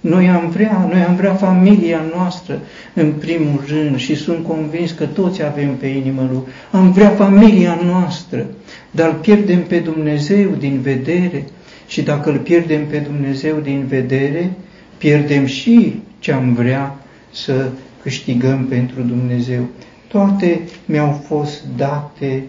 Noi 0.00 0.28
am 0.28 0.50
vrea, 0.50 0.88
noi 0.92 1.00
am 1.00 1.14
vrea 1.14 1.34
familia 1.34 2.00
noastră 2.16 2.60
în 2.94 3.12
primul 3.12 3.62
rând 3.66 3.96
și 3.96 4.14
sunt 4.14 4.46
convins 4.46 4.90
că 4.90 5.06
toți 5.06 5.42
avem 5.42 5.74
pe 5.76 5.86
inimă 5.86 6.28
lui. 6.32 6.42
Am 6.70 6.92
vrea 6.92 7.08
familia 7.08 7.80
noastră, 7.84 8.46
dar 8.90 9.08
îl 9.08 9.14
pierdem 9.14 9.62
pe 9.62 9.78
Dumnezeu 9.78 10.50
din 10.58 10.80
vedere 10.80 11.44
și 11.86 12.02
dacă 12.02 12.30
îl 12.30 12.38
pierdem 12.38 12.86
pe 12.86 12.98
Dumnezeu 12.98 13.56
din 13.62 13.84
vedere, 13.88 14.52
pierdem 14.98 15.46
și 15.46 16.00
ce 16.18 16.32
am 16.32 16.54
vrea 16.54 16.96
să 17.32 17.68
câștigăm 18.02 18.64
pentru 18.64 19.00
Dumnezeu. 19.00 19.62
Toate 20.08 20.60
mi-au 20.84 21.22
fost 21.26 21.62
date 21.76 22.42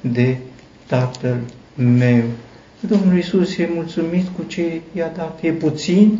de 0.00 0.36
Tatăl 0.86 1.40
meu. 1.74 2.22
Domnul 2.80 3.18
Isus 3.18 3.56
e 3.56 3.68
mulțumit 3.74 4.26
cu 4.36 4.42
ce 4.46 4.80
i-a 4.92 5.12
dat. 5.16 5.38
E 5.42 5.50
puțin? 5.52 6.18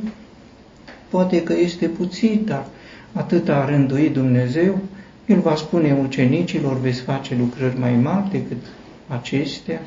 Poate 1.09 1.43
că 1.43 1.55
este 1.59 1.87
puțin, 1.87 2.43
dar 2.45 2.67
atât 3.13 3.49
a 3.49 3.65
rânduit 3.65 4.13
Dumnezeu, 4.13 4.79
El 5.27 5.41
va 5.41 5.55
spune 5.55 5.99
ucenicilor, 6.03 6.81
veți 6.81 7.01
face 7.01 7.37
lucrări 7.39 7.79
mai 7.79 7.95
mari 7.95 8.31
decât 8.31 8.67
acestea. 9.07 9.81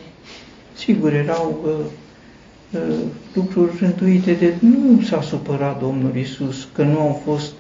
Sigur, 0.76 1.14
erau 1.14 1.60
uh, 1.66 1.72
uh, 2.72 2.96
lucruri 3.34 3.78
rânduite 3.80 4.34
de... 4.34 4.54
Nu 4.60 5.02
s-a 5.02 5.22
supărat 5.22 5.80
Domnul 5.80 6.16
Isus 6.16 6.68
că 6.74 6.84
nu 6.84 7.00
au 7.00 7.22
fost 7.26 7.52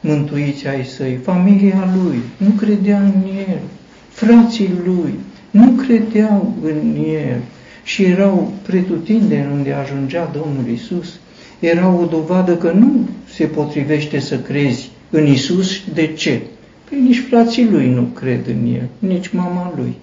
mântuiți 0.00 0.66
ai 0.66 0.84
săi, 0.84 1.14
familia 1.14 1.92
lui, 2.02 2.18
nu 2.36 2.50
credea 2.50 2.98
în 3.00 3.22
el, 3.48 3.60
frații 4.08 4.70
lui, 4.84 5.14
nu 5.52 5.70
credeau 5.70 6.54
în 6.62 7.04
el 7.04 7.40
și 7.82 8.02
erau 8.02 8.52
pretutindeni 8.62 9.52
unde 9.52 9.72
ajungea 9.72 10.30
Domnul 10.32 10.72
Isus. 10.72 11.18
Era 11.58 11.94
o 11.94 12.04
dovadă 12.04 12.56
că 12.56 12.70
nu 12.70 13.08
se 13.34 13.44
potrivește 13.44 14.18
să 14.18 14.38
crezi 14.38 14.90
în 15.10 15.26
Isus. 15.26 15.80
De 15.94 16.06
ce? 16.06 16.40
Păi 16.88 17.00
nici 17.00 17.24
frații 17.28 17.70
lui 17.70 17.88
nu 17.88 18.02
cred 18.02 18.46
în 18.46 18.74
el, 18.74 18.88
nici 18.98 19.28
mama 19.28 19.72
lui. 19.76 19.94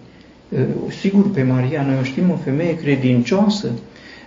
Sigur, 1.00 1.32
pe 1.32 1.44
Maria 1.44 1.84
noi 1.84 1.98
o 2.02 2.04
știm 2.04 2.30
o 2.30 2.36
femeie 2.36 2.78
credincioasă, 2.78 3.72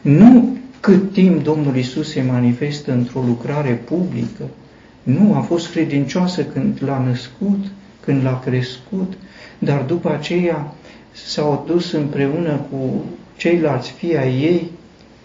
nu 0.03 0.57
cât 0.81 1.13
timp 1.13 1.43
Domnul 1.43 1.77
Isus 1.77 2.11
se 2.11 2.23
manifestă 2.23 2.93
într-o 2.93 3.25
lucrare 3.27 3.83
publică, 3.85 4.45
nu, 5.03 5.35
a 5.35 5.41
fost 5.41 5.71
credincioasă 5.71 6.43
când 6.43 6.79
l-a 6.87 7.05
născut, 7.07 7.65
când 8.01 8.23
l-a 8.23 8.41
crescut, 8.45 9.13
dar 9.59 9.83
după 9.83 10.13
aceea 10.13 10.75
s-au 11.13 11.65
dus 11.67 11.93
împreună 11.93 12.67
cu 12.71 13.05
ceilalți 13.37 13.91
fii 13.91 14.17
ai 14.17 14.43
ei 14.43 14.71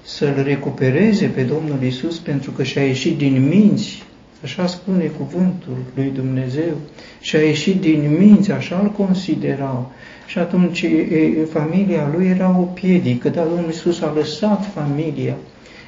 să-L 0.03 0.44
recupereze 0.44 1.25
pe 1.25 1.41
Domnul 1.41 1.84
Isus 1.84 2.17
pentru 2.20 2.51
că 2.51 2.63
și-a 2.63 2.86
ieșit 2.86 3.17
din 3.17 3.48
minți, 3.48 4.03
așa 4.44 4.67
spune 4.67 5.12
cuvântul 5.17 5.77
lui 5.96 6.12
Dumnezeu, 6.15 6.74
și-a 7.22 7.39
ieșit 7.39 7.82
din 7.82 8.15
minți, 8.20 8.51
așa 8.51 8.79
îl 8.84 8.91
considerau. 8.91 9.91
Și 10.27 10.38
atunci 10.38 10.82
e, 10.82 11.48
familia 11.51 12.12
lui 12.15 12.27
era 12.27 12.58
o 12.60 12.63
piedică, 12.63 13.29
dar 13.29 13.46
Domnul 13.46 13.70
Isus 13.70 14.01
a 14.01 14.13
lăsat 14.15 14.65
familia 14.74 15.36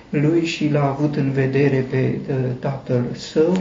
lui 0.10 0.46
și 0.46 0.70
l-a 0.72 0.88
avut 0.88 1.16
în 1.16 1.32
vedere 1.32 1.86
pe 1.90 2.16
tatăl 2.60 3.04
său 3.14 3.58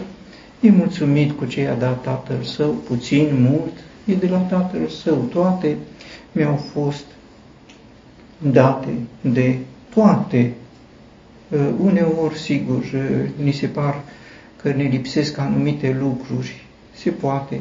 E 0.60 0.70
mulțumit 0.70 1.38
cu 1.38 1.44
ce 1.44 1.60
i-a 1.60 1.74
dat 1.74 2.02
tatăl 2.02 2.42
său, 2.42 2.70
puțin, 2.70 3.28
mult, 3.50 3.72
e 4.04 4.14
de 4.14 4.28
la 4.28 4.38
tatăl 4.38 4.88
său. 4.88 5.16
Toate 5.16 5.76
mi-au 6.32 6.56
fost 6.56 7.04
date 8.38 8.88
de 9.20 9.56
toate. 9.94 10.52
Uh, 11.48 11.68
uneori, 11.80 12.38
sigur, 12.38 12.82
uh, 12.94 13.28
ni 13.42 13.52
se 13.52 13.66
par 13.66 14.00
că 14.62 14.72
ne 14.72 14.82
lipsesc 14.82 15.38
anumite 15.38 15.96
lucruri. 16.00 16.66
Se 16.94 17.10
poate. 17.10 17.60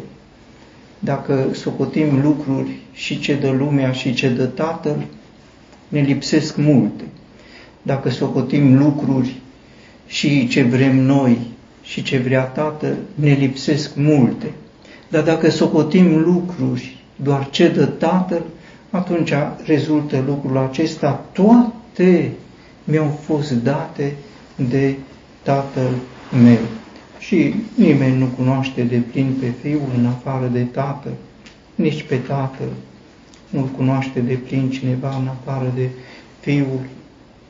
Dacă 1.00 1.48
socotim 1.54 2.22
lucruri 2.22 2.72
și 2.92 3.20
ce 3.20 3.36
dă 3.36 3.50
lumea 3.50 3.92
și 3.92 4.14
ce 4.14 4.30
dă 4.30 4.46
Tatăl, 4.46 5.06
ne 5.88 6.02
lipsesc 6.02 6.56
multe. 6.56 7.04
Dacă 7.82 8.10
socotim 8.10 8.78
lucruri 8.78 9.36
și 10.08 10.48
ce 10.48 10.64
vrem 10.64 10.96
noi 10.96 11.38
și 11.82 12.04
ce 12.04 12.18
vrea 12.18 12.44
Tatăl, 12.44 12.98
ne 13.16 13.34
lipsesc 13.34 13.96
multe. 13.96 14.52
Dar 15.10 15.24
dacă 15.24 15.50
socotim 15.50 16.20
lucruri 16.24 16.98
doar 17.16 17.50
ce 17.50 17.70
dă 17.70 17.86
Tatăl, 17.86 18.44
atunci 18.90 19.34
rezultă 19.66 20.24
lucrul 20.28 20.58
acesta, 20.58 21.26
toate 21.32 22.32
mi-au 22.84 23.20
fost 23.22 23.52
date 23.52 24.14
de 24.56 24.96
Tatăl 25.44 25.92
meu. 26.44 26.66
Și 27.20 27.54
nimeni 27.76 28.18
nu 28.18 28.26
cunoaște 28.26 28.84
de 28.84 28.98
plin 29.12 29.36
pe 29.40 29.54
Fiul 29.62 29.92
în 29.98 30.06
afară 30.06 30.48
de 30.48 30.64
Tatăl, 30.64 31.14
nici 31.76 32.04
pe 32.04 32.16
Tatăl 32.16 32.70
nu-L 33.50 33.68
cunoaște 33.78 34.20
de 34.20 34.34
plin 34.34 34.70
cineva 34.70 35.16
în 35.20 35.28
afară 35.28 35.72
de 35.76 35.90
Fiul 36.40 36.80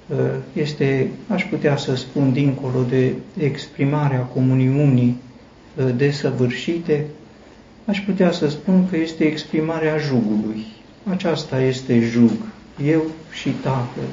Uh, 0.09 0.17
este, 0.53 1.09
aș 1.27 1.45
putea 1.45 1.77
să 1.77 1.95
spun, 1.95 2.33
dincolo 2.33 2.83
de 2.89 3.13
exprimarea 3.37 4.19
comuniunii 4.19 5.17
uh, 5.75 5.85
desăvârșite, 5.95 7.05
aș 7.85 7.99
putea 7.99 8.31
să 8.31 8.49
spun 8.49 8.89
că 8.89 8.97
este 8.97 9.23
exprimarea 9.23 9.97
jugului. 9.97 10.65
Aceasta 11.09 11.61
este 11.61 11.99
jug, 11.99 12.31
eu 12.83 13.01
și 13.31 13.49
Tatăl. 13.49 14.09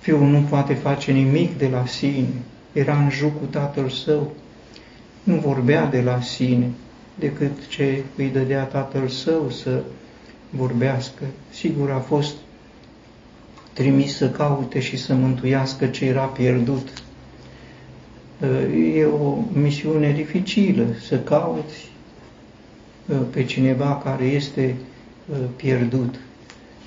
Fiul 0.00 0.26
nu 0.26 0.40
poate 0.40 0.74
face 0.74 1.12
nimic 1.12 1.58
de 1.58 1.68
la 1.68 1.86
sine, 1.86 2.34
era 2.72 2.96
în 2.96 3.10
jug 3.10 3.30
cu 3.38 3.44
Tatăl 3.50 3.88
său, 3.88 4.32
nu 5.22 5.34
vorbea 5.34 5.86
de 5.86 6.00
la 6.00 6.20
sine, 6.20 6.70
decât 7.18 7.66
ce 7.68 8.02
îi 8.16 8.28
dădea 8.28 8.62
Tatăl 8.62 9.08
său 9.08 9.50
să 9.50 9.82
vorbească. 10.50 11.22
Sigur, 11.50 11.90
a 11.90 11.98
fost 11.98 12.34
trimis 13.72 14.16
să 14.16 14.30
caute 14.30 14.80
și 14.80 14.96
să 14.96 15.14
mântuiască 15.14 15.86
ce 15.86 16.04
era 16.04 16.24
pierdut. 16.24 16.88
E 18.94 19.04
o 19.04 19.38
misiune 19.52 20.12
dificilă 20.12 20.84
să 21.06 21.18
cauți 21.18 21.90
uh, 23.08 23.16
pe 23.30 23.44
cineva 23.44 24.00
care 24.04 24.24
este 24.24 24.74
uh, 24.78 24.91
pierdut. 25.56 26.14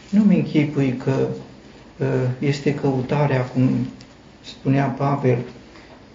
Nu-mi 0.10 0.36
închipui 0.36 1.02
că 1.04 1.28
uh, 1.98 2.08
este 2.40 2.74
căutarea, 2.74 3.42
cum 3.42 3.70
spunea 4.42 4.86
Pavel 4.86 5.38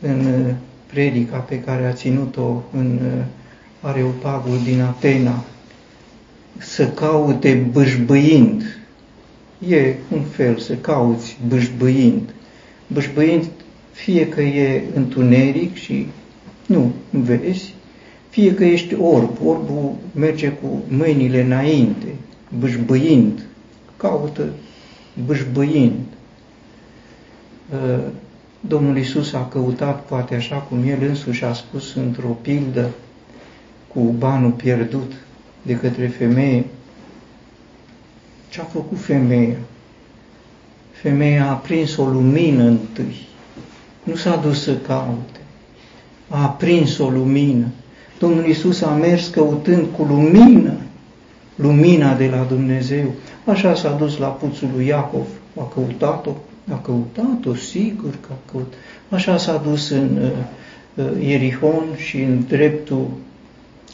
în 0.00 0.44
predica 0.86 1.36
pe 1.36 1.60
care 1.60 1.86
a 1.86 1.92
ținut-o 1.92 2.62
în 2.76 2.98
Areopagul 3.80 4.58
din 4.64 4.80
Atena, 4.80 5.44
să 6.58 6.88
caute 6.88 7.68
bâșbâind 7.72 8.80
e 9.68 9.94
un 10.12 10.22
fel 10.22 10.58
să 10.58 10.74
cauți 10.74 11.38
bâșbâind. 11.48 12.34
Bâșbâind 12.86 13.44
fie 13.92 14.28
că 14.28 14.40
e 14.40 14.82
întuneric 14.94 15.76
și 15.76 16.06
nu 16.66 16.92
vezi, 17.10 17.69
fie 18.30 18.54
că 18.54 18.64
ești 18.64 18.94
orb, 18.94 19.30
orbul 19.44 19.92
merge 20.14 20.48
cu 20.48 20.82
mâinile 20.88 21.42
înainte, 21.42 22.06
bâșbâind, 22.58 23.44
caută 23.96 24.48
bâșbâind. 25.26 26.00
Ă, 27.74 28.00
Domnul 28.60 28.98
Isus 28.98 29.32
a 29.32 29.46
căutat, 29.46 30.04
poate 30.04 30.34
așa 30.34 30.56
cum 30.56 30.82
El 30.88 31.02
însuși 31.02 31.44
a 31.44 31.52
spus 31.52 31.94
într-o 31.94 32.28
pildă, 32.28 32.90
cu 33.92 34.00
banul 34.00 34.50
pierdut 34.50 35.12
de 35.62 35.76
către 35.76 36.06
femeie, 36.06 36.64
ce 38.48 38.60
a 38.60 38.64
făcut 38.64 39.00
femeia? 39.00 39.56
Femeia 40.90 41.50
a 41.50 41.54
prins 41.54 41.96
o 41.96 42.04
lumină 42.04 42.62
întâi. 42.62 43.26
Nu 44.02 44.14
s-a 44.14 44.36
dus 44.36 44.62
să 44.62 44.76
caute. 44.76 45.40
A 46.28 46.46
prins 46.46 46.98
o 46.98 47.08
lumină. 47.08 47.66
Domnul 48.20 48.46
Isus 48.46 48.82
a 48.82 48.90
mers 48.90 49.28
căutând 49.28 49.86
cu 49.96 50.02
lumină, 50.02 50.72
lumina 51.54 52.14
de 52.14 52.26
la 52.26 52.46
Dumnezeu. 52.48 53.12
Așa 53.44 53.74
s-a 53.74 53.90
dus 53.90 54.18
la 54.18 54.26
puțul 54.26 54.68
lui 54.74 54.86
Iacov. 54.86 55.26
A 55.60 55.68
căutat-o? 55.74 56.30
A 56.72 56.78
căutat-o, 56.78 57.54
sigur 57.54 58.10
că 58.20 58.28
a 58.30 58.50
căutat. 58.50 58.72
Așa 59.08 59.36
s-a 59.36 59.56
dus 59.56 59.90
în 59.90 60.18
uh, 60.22 60.30
uh, 60.94 61.26
Ierihon 61.26 61.84
și 61.96 62.20
în 62.20 62.44
dreptul 62.48 63.06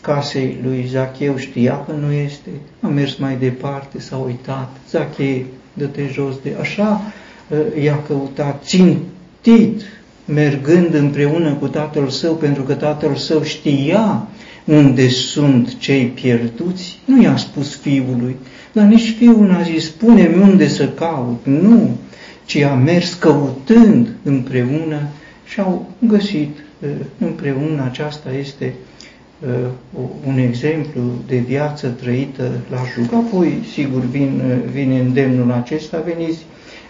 casei 0.00 0.58
lui 0.62 0.86
Zacheu 0.86 1.36
știa 1.36 1.84
că 1.86 1.92
nu 1.92 2.12
este, 2.12 2.50
a 2.80 2.86
mers 2.86 3.16
mai 3.16 3.36
departe, 3.36 4.00
s-a 4.00 4.16
uitat, 4.16 4.76
Zacheu, 4.90 5.42
dă-te 5.72 6.08
jos 6.12 6.34
de... 6.42 6.56
Așa 6.60 7.00
uh, 7.48 7.82
i-a 7.82 8.02
căutat, 8.02 8.64
țintind 8.64 9.04
trudit 9.46 9.82
mergând 10.26 10.94
împreună 10.94 11.52
cu 11.52 11.66
tatăl 11.66 12.08
său, 12.08 12.34
pentru 12.34 12.62
că 12.62 12.74
tatăl 12.74 13.14
său 13.14 13.42
știa 13.42 14.28
unde 14.64 15.08
sunt 15.08 15.78
cei 15.78 16.04
pierduți, 16.04 16.98
nu 17.04 17.22
i-a 17.22 17.36
spus 17.36 17.76
fiului, 17.76 18.36
dar 18.72 18.84
nici 18.84 19.14
fiul 19.18 19.46
n-a 19.46 19.62
zis, 19.62 19.84
spune-mi 19.84 20.42
unde 20.42 20.68
să 20.68 20.88
caut, 20.88 21.40
nu, 21.44 21.96
ci 22.44 22.56
a 22.56 22.74
mers 22.74 23.14
căutând 23.14 24.08
împreună 24.22 25.00
și 25.44 25.60
au 25.60 25.90
găsit 25.98 26.56
uh, 26.80 26.88
împreună, 27.18 27.82
aceasta 27.84 28.30
este 28.32 28.74
uh, 29.40 29.68
un 30.26 30.38
exemplu 30.38 31.00
de 31.26 31.36
viață 31.36 31.88
trăită 31.88 32.50
la 32.70 32.78
jug. 32.94 33.12
Apoi, 33.14 33.58
sigur, 33.72 34.00
vin, 34.00 34.42
uh, 34.46 34.70
vine 34.72 34.98
îndemnul 34.98 35.50
acesta, 35.52 36.04
veniți 36.06 36.44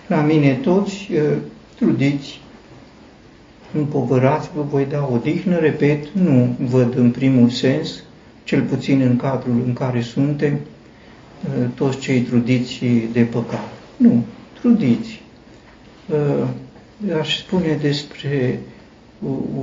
la 0.06 0.20
mine 0.20 0.52
toți, 0.62 1.10
trudiți, 1.78 2.40
împovărați, 3.74 4.50
vă 4.54 4.62
voi 4.62 4.84
da 4.84 5.08
odihnă, 5.12 5.58
repet, 5.58 6.08
nu 6.12 6.56
văd 6.58 6.96
în 6.96 7.10
primul 7.10 7.48
sens, 7.48 8.02
cel 8.44 8.62
puțin 8.62 9.00
în 9.00 9.16
cadrul 9.16 9.62
în 9.66 9.72
care 9.72 10.00
suntem, 10.00 10.58
toți 11.74 11.98
cei 11.98 12.20
trudiți 12.20 12.84
de 13.12 13.22
păcat. 13.22 13.72
Nu, 13.96 14.24
trudiți. 14.60 15.22
Aș 17.20 17.38
spune 17.38 17.78
despre 17.80 18.60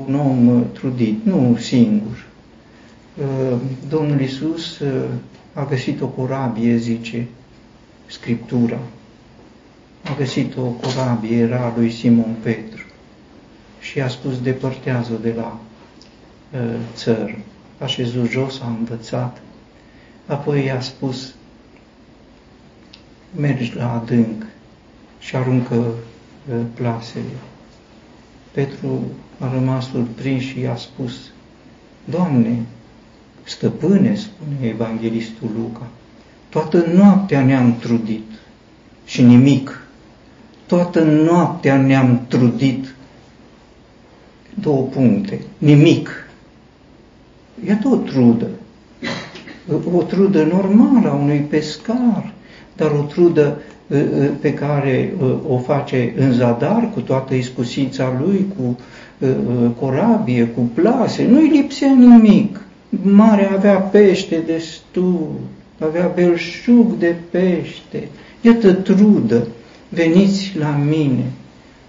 un 0.08 0.16
om 0.16 0.66
trudit, 0.74 1.26
nu 1.26 1.58
singur. 1.60 2.26
Domnul 3.90 4.22
Isus 4.22 4.82
a 5.54 5.66
găsit 5.70 6.02
o 6.02 6.08
corabie, 6.08 6.76
zice 6.76 7.28
Scriptura. 8.06 8.80
A 10.04 10.16
găsit 10.18 10.58
o 10.58 10.62
corabie, 10.62 11.38
era 11.38 11.74
lui 11.78 11.92
Simon 11.92 12.36
Petru. 12.42 12.73
Și 13.84 14.02
a 14.02 14.08
spus, 14.08 14.42
depărtează 14.42 15.14
de 15.22 15.34
la 15.38 15.60
țăr. 16.94 17.36
A 17.80 17.86
șezut 17.86 18.30
jos, 18.30 18.60
a 18.62 18.68
învățat. 18.68 19.42
Apoi 20.26 20.66
i-a 20.66 20.82
spus, 20.82 21.34
mergi 23.36 23.76
la 23.76 23.94
adânc 23.94 24.46
și 25.20 25.36
aruncă 25.36 25.86
plasele. 26.74 27.38
Petru 28.52 29.02
a 29.40 29.52
rămas 29.54 29.90
surprins 29.90 30.44
și 30.44 30.60
i-a 30.60 30.76
spus, 30.76 31.14
Doamne, 32.06 32.66
stăpâne, 33.44 34.16
spune 34.16 34.68
evanghelistul 34.68 35.50
Luca, 35.58 35.88
toată 36.50 36.78
noaptea 36.78 37.44
ne-am 37.44 37.78
trudit 37.78 38.32
și 39.06 39.22
nimic. 39.22 39.88
Toată 40.66 41.04
noaptea 41.04 41.78
ne-am 41.82 42.26
trudit. 42.28 42.93
Două 44.62 44.82
puncte. 44.82 45.42
Nimic. 45.58 46.28
E 47.66 47.78
o 47.84 47.96
trudă. 47.96 48.48
O 49.94 50.02
trudă 50.02 50.44
normală 50.44 51.10
a 51.10 51.14
unui 51.14 51.46
pescar, 51.50 52.34
dar 52.76 52.92
o 52.92 53.02
trudă 53.02 53.62
pe 54.40 54.54
care 54.54 55.14
o 55.48 55.58
face 55.58 56.14
în 56.18 56.34
zadar 56.34 56.90
cu 56.94 57.00
toată 57.00 57.34
iscusința 57.34 58.22
lui, 58.24 58.46
cu 58.58 58.78
corabie, 59.80 60.46
cu 60.46 60.62
plase, 60.74 61.26
nu-i 61.26 61.50
lipsea 61.50 61.94
nimic. 61.94 62.62
Marea 63.02 63.52
avea 63.52 63.76
pește 63.76 64.44
destul, 64.46 65.30
avea 65.80 66.12
belșug 66.16 66.98
de 66.98 67.16
pește. 67.30 68.08
Iată 68.42 68.74
trudă, 68.74 69.48
veniți 69.90 70.54
la 70.60 70.80
mine. 70.90 71.24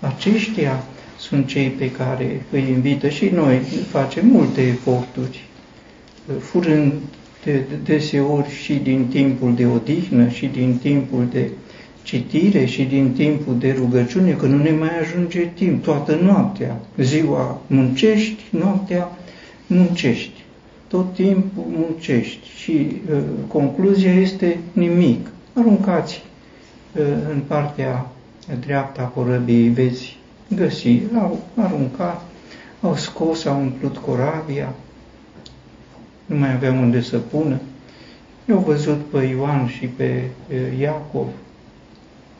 Aceștia 0.00 0.82
sunt 1.28 1.46
cei 1.46 1.68
pe 1.68 1.90
care 1.90 2.42
îi 2.50 2.68
invită 2.68 3.08
și 3.08 3.28
noi 3.28 3.58
facem 3.90 4.26
multe 4.26 4.60
eforturi, 4.60 5.44
furând 6.38 6.92
de, 7.44 7.62
deseori 7.84 8.50
și 8.50 8.74
din 8.74 9.06
timpul 9.06 9.54
de 9.54 9.66
odihnă 9.66 10.28
și 10.28 10.46
din 10.46 10.78
timpul 10.82 11.26
de 11.32 11.50
citire 12.02 12.64
și 12.64 12.82
din 12.82 13.12
timpul 13.12 13.58
de 13.58 13.74
rugăciune, 13.78 14.30
că 14.32 14.46
nu 14.46 14.62
ne 14.62 14.70
mai 14.70 14.98
ajunge 15.00 15.40
timp, 15.54 15.82
toată 15.82 16.14
noaptea. 16.22 16.80
Ziua 16.98 17.60
muncești, 17.66 18.42
noaptea 18.50 19.18
muncești. 19.66 20.42
Tot 20.88 21.14
timpul 21.14 21.64
muncești 21.68 22.48
și 22.56 22.72
uh, 23.10 23.18
concluzia 23.48 24.12
este 24.12 24.58
nimic. 24.72 25.30
Aruncați 25.52 26.22
uh, 26.96 27.02
în 27.32 27.40
partea 27.46 28.06
dreapta 28.60 29.02
a 29.02 29.04
corăbiei, 29.04 29.68
veți 29.68 30.16
găsi. 30.48 31.00
Au 31.18 31.44
aruncat, 31.56 32.24
au 32.80 32.96
scos, 32.96 33.44
au 33.44 33.60
umplut 33.60 33.96
corabia, 33.96 34.72
nu 36.26 36.36
mai 36.36 36.52
aveau 36.52 36.74
unde 36.76 37.00
să 37.00 37.18
pună. 37.18 37.60
Eu 38.48 38.58
văzut 38.58 39.04
pe 39.04 39.24
Ioan 39.24 39.68
și 39.68 39.86
pe 39.86 40.22
uh, 40.50 40.80
Iacov, 40.80 41.26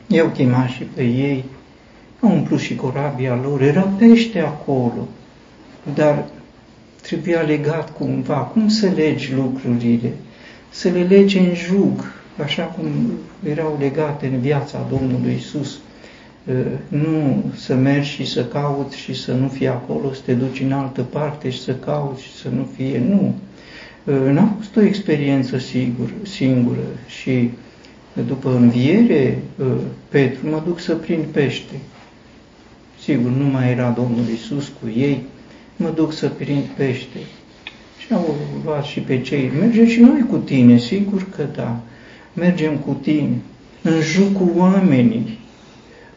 I-au 0.07 0.29
chemat 0.29 0.69
și 0.69 0.83
pe 0.83 1.03
ei, 1.03 1.45
au 2.21 2.31
umplut 2.31 2.61
și 2.61 2.75
corabia 2.75 3.41
lor, 3.43 3.63
era 3.63 3.81
pește 3.81 4.41
acolo, 4.41 5.09
dar 5.95 6.25
trebuia 7.03 7.41
legat 7.41 7.97
cumva. 7.97 8.37
Cum 8.37 8.69
să 8.69 8.91
legi 8.95 9.35
lucrurile? 9.35 10.13
Să 10.71 10.89
le 10.89 11.03
legi 11.03 11.39
în 11.39 11.55
jug, 11.55 12.13
așa 12.43 12.63
cum 12.63 12.87
erau 13.49 13.77
legate 13.81 14.27
în 14.27 14.41
viața 14.41 14.87
Domnului 14.91 15.35
Isus. 15.35 15.79
Uh, 16.49 16.55
nu 16.89 17.45
să 17.57 17.75
mergi 17.75 18.11
și 18.11 18.27
să 18.27 18.45
cauți 18.45 18.97
și 18.97 19.15
să 19.15 19.33
nu 19.33 19.49
fie 19.49 19.69
acolo, 19.69 20.13
să 20.13 20.21
te 20.25 20.33
duci 20.33 20.61
în 20.61 20.73
altă 20.73 21.03
parte 21.03 21.51
și 21.51 21.61
să 21.61 21.75
cauți 21.75 22.23
și 22.23 22.33
să 22.33 22.49
nu 22.49 22.69
fie. 22.77 22.99
Nu. 23.09 23.35
Uh, 24.05 24.33
n-a 24.33 24.55
fost 24.59 24.77
o 24.77 24.83
experiență 24.83 25.59
sigur, 25.59 26.11
singură 26.23 26.87
și 27.07 27.51
după 28.27 28.55
înviere, 28.55 29.39
ă, 29.61 29.65
Petru, 30.09 30.49
mă 30.49 30.63
duc 30.67 30.81
să 30.81 30.95
prind 30.95 31.25
pește. 31.25 31.75
Sigur, 33.01 33.31
nu 33.31 33.45
mai 33.45 33.71
era 33.71 33.91
Domnul 33.91 34.25
Isus 34.35 34.73
cu 34.81 34.89
ei, 34.97 35.23
mă 35.77 35.93
duc 35.95 36.13
să 36.13 36.29
prind 36.29 36.63
pește. 36.77 37.19
Și 37.99 38.13
au 38.13 38.35
luat 38.65 38.85
și 38.85 39.01
pe 39.01 39.21
cei, 39.21 39.51
mergem 39.59 39.87
și 39.87 40.01
noi 40.01 40.27
cu 40.31 40.37
tine, 40.37 40.79
sigur 40.79 41.27
că 41.37 41.47
da, 41.57 41.81
mergem 42.33 42.77
cu 42.77 42.99
tine, 43.03 43.37
în 43.83 44.01
juc 44.01 44.33
cu 44.33 44.53
oamenii, 44.57 45.39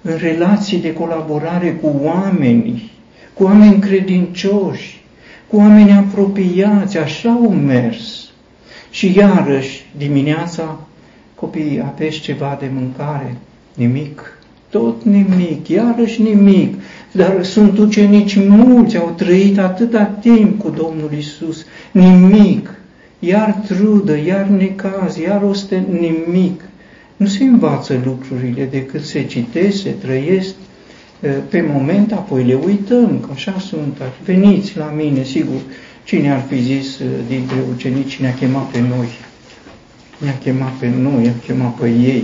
în 0.07 0.17
relații 0.17 0.77
de 0.77 0.93
colaborare 0.93 1.71
cu 1.71 1.95
oamenii, 2.03 2.91
cu 3.33 3.43
oameni 3.43 3.79
credincioși, 3.79 5.01
cu 5.47 5.57
oameni 5.57 5.91
apropiați, 5.91 6.97
așa 6.97 7.29
au 7.29 7.49
mers. 7.49 8.29
Și 8.89 9.17
iarăși, 9.17 9.85
dimineața, 9.97 10.79
Copiii, 11.39 11.83
aveți 11.93 12.19
ceva 12.19 12.57
de 12.59 12.69
mâncare? 12.73 13.37
Nimic. 13.73 14.37
Tot 14.69 15.03
nimic, 15.03 15.67
iarăși 15.67 16.21
nimic. 16.21 16.73
Dar 17.11 17.43
sunt 17.43 17.77
ucenici 17.77 18.35
mulți, 18.35 18.97
au 18.97 19.13
trăit 19.17 19.59
atâta 19.59 20.03
timp 20.03 20.59
cu 20.59 20.69
Domnul 20.69 21.11
Isus. 21.17 21.65
Nimic. 21.91 22.73
Iar 23.19 23.51
trudă, 23.67 24.17
iar 24.17 24.45
necaz, 24.45 25.17
iar 25.17 25.43
oste, 25.43 25.85
nimic. 25.89 26.61
Nu 27.17 27.25
se 27.25 27.43
învață 27.43 28.01
lucrurile 28.05 28.67
decât 28.71 29.03
se 29.03 29.23
citesc, 29.23 29.81
se 29.81 29.89
trăiesc 29.89 30.55
pe 31.49 31.65
moment, 31.73 32.11
apoi 32.11 32.43
le 32.43 32.53
uităm, 32.65 33.19
că 33.19 33.29
așa 33.33 33.55
sunt. 33.59 34.01
Veniți 34.25 34.77
la 34.77 34.93
mine, 34.95 35.23
sigur, 35.23 35.59
cine 36.03 36.31
ar 36.31 36.43
fi 36.47 36.61
zis 36.61 36.99
dintre 37.27 37.55
ucenici 37.75 38.19
ne-a 38.19 38.33
chemat 38.33 38.65
pe 38.65 38.79
noi 38.79 39.07
ne-a 40.17 40.37
chemat 40.43 40.71
pe 40.71 40.91
noi, 41.01 41.23
i-a 41.23 41.33
chemat 41.45 41.73
pe 41.73 41.87
ei. 41.87 42.23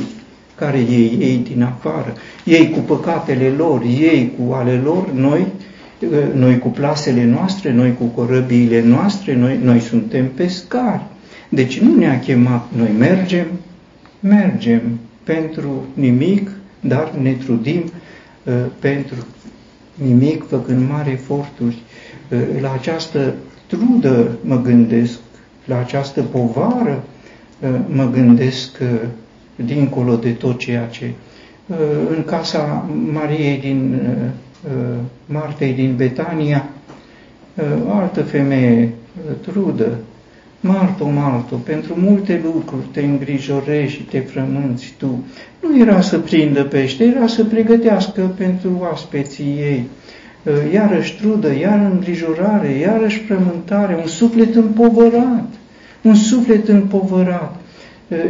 Care 0.56 0.77
ei? 0.77 1.17
Ei 1.19 1.45
din 1.51 1.63
afară. 1.63 2.13
Ei 2.43 2.69
cu 2.69 2.79
păcatele 2.79 3.47
lor, 3.47 3.82
ei 3.82 4.32
cu 4.38 4.53
ale 4.53 4.82
lor, 4.84 5.12
noi, 5.12 5.45
noi 6.34 6.60
cu 6.60 6.67
plasele 6.67 7.25
noastre, 7.25 7.73
noi 7.73 7.93
cu 7.93 8.03
corăbiile 8.03 8.82
noastre, 8.82 9.36
noi, 9.36 9.60
noi 9.63 9.79
suntem 9.79 10.29
pescari. 10.36 11.01
Deci 11.49 11.79
nu 11.79 11.95
ne-a 11.95 12.19
chemat, 12.19 12.67
noi 12.77 12.89
mergem, 12.97 13.45
mergem 14.23 14.99
pentru 15.23 15.86
nimic, 15.93 16.49
dar 16.79 17.12
ne 17.21 17.31
trudim 17.31 17.83
uh, 18.43 18.53
pentru 18.79 19.15
nimic, 20.03 20.47
făcând 20.47 20.89
mari 20.89 21.12
eforturi. 21.12 21.81
Uh, 22.31 22.39
la 22.62 22.71
această 22.73 23.33
trudă 23.67 24.38
mă 24.41 24.62
gândesc, 24.62 25.19
la 25.65 25.79
această 25.79 26.21
povară 26.21 27.03
mă 27.88 28.09
gândesc 28.12 28.77
dincolo 29.55 30.15
de 30.15 30.29
tot 30.31 30.57
ceea 30.59 30.86
ce 30.88 31.12
în 32.15 32.23
casa 32.25 32.89
Mariei 33.12 33.57
din 33.59 34.01
Martei 35.25 35.73
din 35.73 35.95
Betania, 35.95 36.69
o 37.88 37.91
altă 37.91 38.21
femeie 38.23 38.89
trudă, 39.41 39.97
Marto, 40.65 41.06
Marto, 41.06 41.56
pentru 41.56 41.93
multe 41.97 42.41
lucruri 42.43 42.86
te 42.91 43.02
îngrijorești 43.02 43.97
și 43.97 44.04
te 44.04 44.19
frămânți 44.19 44.93
tu. 44.97 45.23
Nu 45.60 45.80
era 45.80 46.02
să 46.02 46.19
prindă 46.19 46.63
pește, 46.63 47.04
era 47.04 47.28
să 47.28 47.43
pregătească 47.43 48.34
pentru 48.38 48.88
aspeții 48.91 49.56
ei. 49.60 49.88
Iarăși 50.73 51.17
trudă, 51.17 51.58
iar 51.60 51.89
îngrijorare, 51.91 52.69
iarăși 52.69 53.19
frământare, 53.19 53.97
un 54.02 54.08
suflet 54.08 54.56
împovărat, 54.56 55.49
un 56.02 56.15
suflet 56.15 56.67
împovărat. 56.67 57.56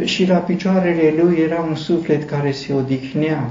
Și 0.04 0.28
la 0.28 0.36
picioarele 0.36 1.14
lui 1.22 1.36
era 1.38 1.66
un 1.68 1.74
suflet 1.74 2.28
care 2.28 2.50
se 2.50 2.72
odihnea. 2.72 3.50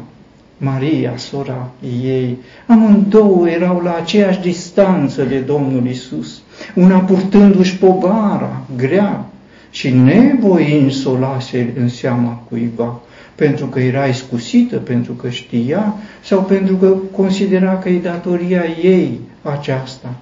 Maria, 0.57 1.17
sora 1.17 1.71
ei, 2.03 2.37
amândouă 2.67 3.49
erau 3.49 3.79
la 3.79 3.95
aceeași 3.95 4.41
distanță 4.41 5.23
de 5.23 5.39
Domnul 5.39 5.87
Isus 5.87 6.42
una 6.75 6.99
purtându-și 6.99 7.77
povara 7.77 8.61
grea 8.77 9.25
și 9.69 9.89
nevoind 9.89 10.91
să 10.91 11.09
o 11.09 11.17
lase 11.17 11.73
în 11.79 11.89
seama 11.89 12.43
cuiva, 12.49 13.01
pentru 13.35 13.65
că 13.65 13.79
era 13.79 14.05
iscusită, 14.05 14.77
pentru 14.77 15.13
că 15.13 15.29
știa 15.29 15.93
sau 16.23 16.41
pentru 16.41 16.75
că 16.75 16.95
considera 17.15 17.77
că 17.77 17.89
e 17.89 17.99
datoria 17.99 18.63
ei 18.83 19.19
aceasta. 19.41 20.15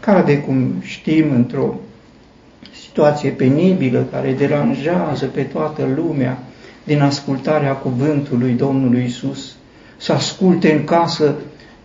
Cade, 0.00 0.38
cum 0.38 0.74
știm, 0.80 1.24
într-o 1.34 1.74
situație 2.82 3.30
penibilă 3.30 4.06
care 4.12 4.32
deranjează 4.32 5.26
pe 5.26 5.42
toată 5.42 5.88
lumea 5.96 6.38
din 6.84 7.00
ascultarea 7.00 7.72
cuvântului 7.72 8.52
Domnului 8.52 9.04
Isus, 9.04 9.54
să 9.96 10.12
asculte 10.12 10.72
în 10.72 10.84
casă 10.84 11.34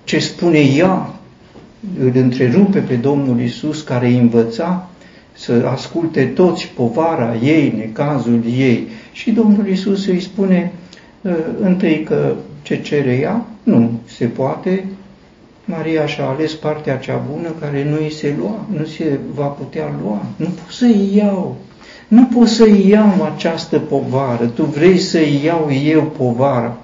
ce 0.03 0.19
spune 0.19 0.59
ea, 0.59 1.13
îl 1.99 2.11
întrerupe 2.13 2.79
pe 2.79 2.95
Domnul 2.95 3.41
Isus 3.41 3.81
care 3.81 4.07
îi 4.07 4.17
învăța 4.17 4.89
să 5.33 5.65
asculte 5.67 6.23
toți 6.25 6.71
povara 6.75 7.35
ei, 7.43 7.73
necazul 7.77 8.43
ei. 8.57 8.87
Și 9.11 9.31
Domnul 9.31 9.67
Isus 9.67 10.07
îi 10.07 10.19
spune 10.19 10.71
ă, 11.25 11.29
întâi 11.61 12.03
că 12.03 12.33
ce 12.61 12.81
cere 12.81 13.17
ea, 13.21 13.45
nu 13.63 13.91
se 14.05 14.25
poate. 14.25 14.85
Maria 15.65 16.05
și-a 16.05 16.25
ales 16.25 16.53
partea 16.53 16.97
cea 16.97 17.25
bună 17.31 17.49
care 17.59 17.89
nu 17.89 17.95
îi 17.95 18.11
se 18.11 18.35
lua, 18.39 18.65
nu 18.77 18.85
se 18.85 19.19
va 19.33 19.45
putea 19.45 19.93
lua. 20.03 20.25
Nu 20.35 20.45
pot 20.45 20.73
să-i 20.73 21.11
iau. 21.15 21.57
Nu 22.07 22.25
pot 22.25 22.47
să 22.47 22.69
iau 22.87 23.31
această 23.35 23.79
povară. 23.79 24.45
Tu 24.45 24.63
vrei 24.63 24.97
să 24.97 25.19
iau 25.43 25.71
eu 25.85 26.03
povara. 26.17 26.77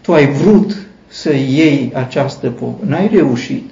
Tu 0.00 0.12
ai 0.12 0.32
vrut 0.32 0.86
să 1.06 1.32
iei 1.32 1.92
această 1.94 2.50
povară. 2.50 2.84
N-ai 2.86 3.08
reușit 3.12 3.70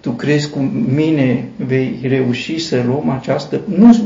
tu 0.00 0.10
crezi 0.10 0.50
cu 0.50 0.58
mine 0.94 1.48
vei 1.66 1.98
reuși 2.02 2.58
să 2.58 2.82
luăm 2.86 3.08
această... 3.08 3.60
Nu, 3.76 3.96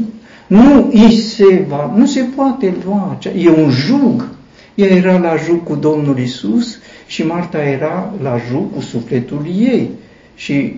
nu 0.46 0.90
îi 0.92 1.16
se 1.16 1.64
va, 1.68 1.94
nu 1.96 2.06
se 2.06 2.20
poate 2.36 2.74
lua, 2.84 3.18
e 3.38 3.48
un 3.48 3.70
jug. 3.70 4.28
Ea 4.74 4.86
era 4.86 5.18
la 5.18 5.36
jug 5.36 5.62
cu 5.62 5.74
Domnul 5.74 6.18
Isus 6.18 6.78
și 7.06 7.26
Marta 7.26 7.62
era 7.62 8.14
la 8.22 8.38
jug 8.50 8.74
cu 8.74 8.80
sufletul 8.80 9.46
ei. 9.58 9.90
Și 10.34 10.74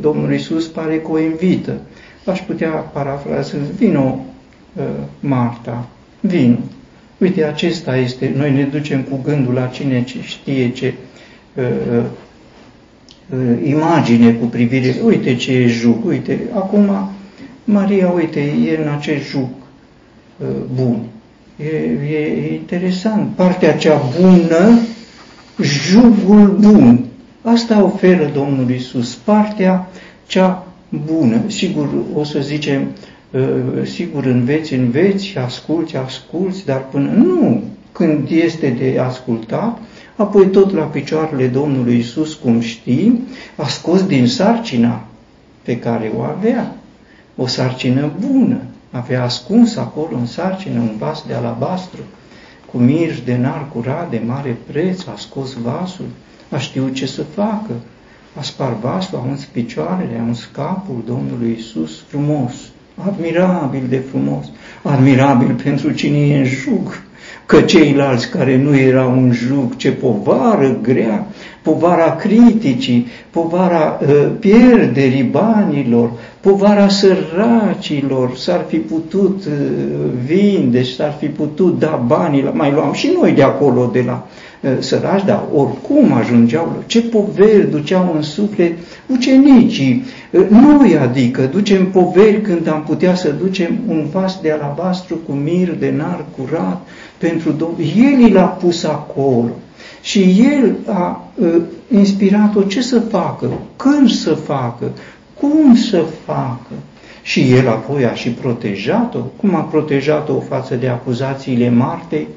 Domnul 0.00 0.32
Isus 0.32 0.66
pare 0.66 0.98
că 0.98 1.10
o 1.10 1.20
invită. 1.20 1.80
Aș 2.24 2.40
putea 2.40 2.68
parafraza, 2.68 3.56
vino 3.78 4.24
Marta, 5.20 5.88
vino. 6.20 6.58
Uite, 7.18 7.44
acesta 7.44 7.96
este, 7.96 8.32
noi 8.36 8.52
ne 8.52 8.62
ducem 8.62 9.02
cu 9.02 9.20
gândul 9.24 9.54
la 9.54 9.66
cine 9.66 10.04
știe 10.22 10.70
ce 10.70 10.94
Uh, 11.56 12.04
imagine 13.62 14.32
cu 14.32 14.44
privire, 14.46 14.96
uite 15.04 15.34
ce 15.34 15.52
e 15.52 15.66
juc, 15.66 16.04
uite, 16.04 16.40
acum 16.54 17.10
Maria, 17.64 18.08
uite, 18.08 18.40
e 18.40 18.82
în 18.82 18.88
acest 18.88 19.28
juc 19.28 19.48
uh, 20.36 20.46
bun. 20.74 20.98
E, 21.56 21.76
e 22.14 22.54
interesant. 22.54 23.28
Partea 23.34 23.76
cea 23.76 24.02
bună, 24.20 24.78
jugul 25.62 26.56
bun. 26.60 27.04
Asta 27.42 27.82
oferă 27.82 28.30
Domnul 28.34 28.70
Isus, 28.70 29.14
partea 29.14 29.88
cea 30.26 30.66
bună. 31.06 31.40
Sigur, 31.46 31.88
o 32.14 32.24
să 32.24 32.40
zicem, 32.40 32.86
uh, 33.30 33.40
sigur, 33.84 34.24
înveți, 34.24 34.74
înveți, 34.74 35.38
asculți, 35.38 35.96
asculți, 35.96 36.64
dar 36.64 36.84
până 36.90 37.10
nu, 37.10 37.62
când 37.92 38.28
este 38.30 38.76
de 38.78 38.98
ascultat, 38.98 39.78
Apoi 40.20 40.46
tot 40.46 40.72
la 40.72 40.84
picioarele 40.84 41.46
Domnului 41.46 41.98
Isus, 41.98 42.34
cum 42.34 42.60
știi, 42.60 43.20
a 43.56 43.66
scos 43.66 44.06
din 44.06 44.26
sarcina 44.26 45.04
pe 45.62 45.78
care 45.78 46.12
o 46.16 46.20
avea. 46.20 46.74
O 47.36 47.46
sarcină 47.46 48.10
bună. 48.26 48.60
Avea 48.90 49.22
ascuns 49.22 49.76
acolo 49.76 50.16
în 50.16 50.26
sarcină 50.26 50.80
un 50.80 50.96
vas 50.98 51.24
de 51.26 51.34
alabastru, 51.34 52.00
cu 52.70 52.78
mirj 52.78 53.18
de 53.24 53.36
nar 53.36 53.68
curat 53.72 54.10
de 54.10 54.22
mare 54.26 54.56
preț, 54.66 55.06
a 55.06 55.14
scos 55.16 55.52
vasul, 55.52 56.08
a 56.50 56.58
știut 56.58 56.94
ce 56.94 57.06
să 57.06 57.22
facă. 57.22 57.72
A 58.38 58.42
spart 58.42 58.80
vasul, 58.80 59.18
a 59.18 59.28
uns 59.28 59.44
picioarele, 59.44 60.18
a 60.20 60.22
uns 60.22 60.48
capul 60.52 61.02
Domnului 61.06 61.56
Isus 61.58 62.02
frumos, 62.06 62.52
admirabil 63.06 63.86
de 63.88 63.98
frumos, 63.98 64.46
admirabil 64.82 65.54
pentru 65.62 65.92
cine 65.92 66.18
e 66.18 66.38
în 66.38 66.44
jug, 66.44 67.02
că 67.50 67.60
ceilalți 67.60 68.30
care 68.30 68.56
nu 68.56 68.76
erau 68.78 69.10
un 69.10 69.32
jug, 69.32 69.76
ce 69.76 69.90
povară 69.92 70.78
grea, 70.82 71.26
povara 71.62 72.16
criticii, 72.16 73.06
povara 73.30 74.00
uh, 74.02 74.30
pierderii 74.40 75.22
banilor, 75.22 76.10
povara 76.40 76.88
săracilor, 76.88 78.36
s-ar 78.36 78.64
fi 78.68 78.76
putut 78.76 79.44
uh, 79.44 79.52
vinde, 80.26 80.82
s-ar 80.82 81.14
fi 81.18 81.26
putut 81.26 81.78
da 81.78 82.02
banii, 82.06 82.50
mai 82.52 82.72
luam 82.72 82.92
și 82.92 83.12
noi 83.20 83.32
de 83.32 83.42
acolo, 83.42 83.90
de 83.92 84.02
la 84.06 84.26
uh, 84.26 84.39
săraci, 84.78 85.24
dar 85.24 85.44
oricum 85.54 86.12
ajungeau, 86.12 86.82
ce 86.86 87.00
poveri 87.00 87.70
duceau 87.70 88.12
în 88.16 88.22
suflet 88.22 88.72
ucenicii, 89.06 90.04
uh, 90.30 90.48
noi 90.48 90.96
adică 90.96 91.42
ducem 91.42 91.90
poveri 91.90 92.40
când 92.40 92.68
am 92.68 92.82
putea 92.82 93.14
să 93.14 93.30
ducem 93.30 93.78
un 93.88 94.06
vas 94.12 94.38
de 94.42 94.50
alabastru 94.50 95.16
cu 95.26 95.32
mir 95.32 95.74
de 95.78 95.94
nar 95.96 96.24
curat, 96.36 96.86
pentru 97.18 97.50
Domnul. 97.50 97.84
El 97.96 98.32
l-a 98.32 98.46
pus 98.46 98.84
acolo 98.84 99.50
și 100.02 100.46
El 100.52 100.76
a 100.86 101.30
uh, 101.34 101.56
inspirat-o 101.90 102.62
ce 102.62 102.82
să 102.82 103.00
facă, 103.00 103.50
când 103.76 104.10
să 104.10 104.34
facă, 104.34 104.90
cum 105.40 105.74
să 105.74 106.04
facă. 106.24 106.72
Și 107.22 107.52
El 107.52 107.68
apoi 107.68 108.04
a 108.04 108.14
și 108.14 108.28
protejat-o. 108.28 109.18
Cum 109.18 109.54
a 109.54 109.60
protejat-o 109.60 110.40
față 110.40 110.74
de 110.74 110.88
acuzațiile 110.88 111.70
Martei, 111.70 112.28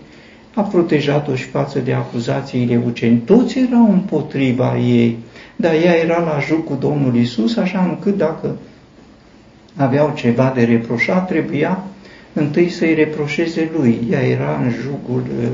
a 0.53 0.61
protejat-o 0.61 1.35
și 1.35 1.43
față 1.43 1.79
de 1.79 1.93
acuzațiile 1.93 2.81
uceni. 2.85 3.17
Toți 3.17 3.59
erau 3.59 3.91
împotriva 3.91 4.77
ei, 4.77 5.17
dar 5.55 5.73
ea 5.73 5.93
era 5.93 6.19
la 6.19 6.39
juc 6.47 6.65
cu 6.65 6.77
Domnul 6.79 7.15
Isus, 7.15 7.57
așa 7.57 7.81
încât 7.89 8.17
dacă 8.17 8.55
aveau 9.75 10.13
ceva 10.15 10.51
de 10.55 10.63
reproșat, 10.63 11.27
trebuia 11.27 11.83
întâi 12.33 12.69
să-i 12.69 12.93
reproșeze 12.93 13.71
lui. 13.77 14.07
Ea 14.11 14.21
era 14.21 14.61
în 14.63 14.71
jugul. 14.81 15.23
Uh, 15.41 15.47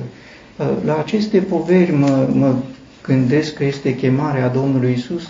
uh, 0.57 0.67
la 0.85 0.97
aceste 0.97 1.39
poveri 1.39 1.91
mă, 1.95 2.29
mă 2.33 2.55
gândesc 3.03 3.53
că 3.53 3.63
este 3.63 3.95
chemarea 3.95 4.47
Domnului 4.47 4.91
Isus 4.91 5.29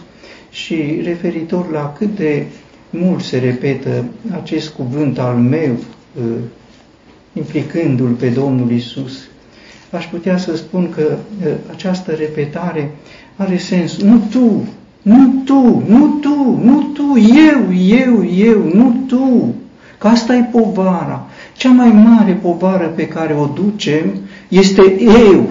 și 0.50 1.02
referitor 1.04 1.72
la 1.72 1.96
cât 1.98 2.16
de 2.16 2.46
mult 2.90 3.24
se 3.24 3.38
repetă 3.38 4.06
acest 4.42 4.70
cuvânt 4.70 5.20
al 5.20 5.36
meu, 5.36 5.72
uh, 5.72 6.24
implicându-l 7.34 8.12
pe 8.12 8.30
Domnul 8.30 8.72
Isus, 8.72 9.29
aș 9.92 10.06
putea 10.06 10.38
să 10.38 10.56
spun 10.56 10.90
că 10.90 11.18
această 11.72 12.12
repetare 12.12 12.92
are 13.36 13.58
sens. 13.58 13.98
Nu 13.98 14.22
tu, 14.32 14.68
nu 15.02 15.34
tu, 15.46 15.84
nu 15.88 16.18
tu, 16.22 16.60
nu 16.64 16.82
tu, 16.94 17.18
eu, 17.18 17.74
eu, 17.74 18.26
eu, 18.26 18.70
nu 18.74 18.96
tu. 19.08 19.56
Că 19.98 20.08
asta 20.08 20.36
e 20.36 20.50
povara. 20.52 21.28
Cea 21.58 21.72
mai 21.72 21.90
mare 21.90 22.34
povară 22.42 22.88
pe 22.96 23.08
care 23.08 23.34
o 23.34 23.46
ducem 23.46 24.14
este 24.48 25.02
eu. 25.02 25.50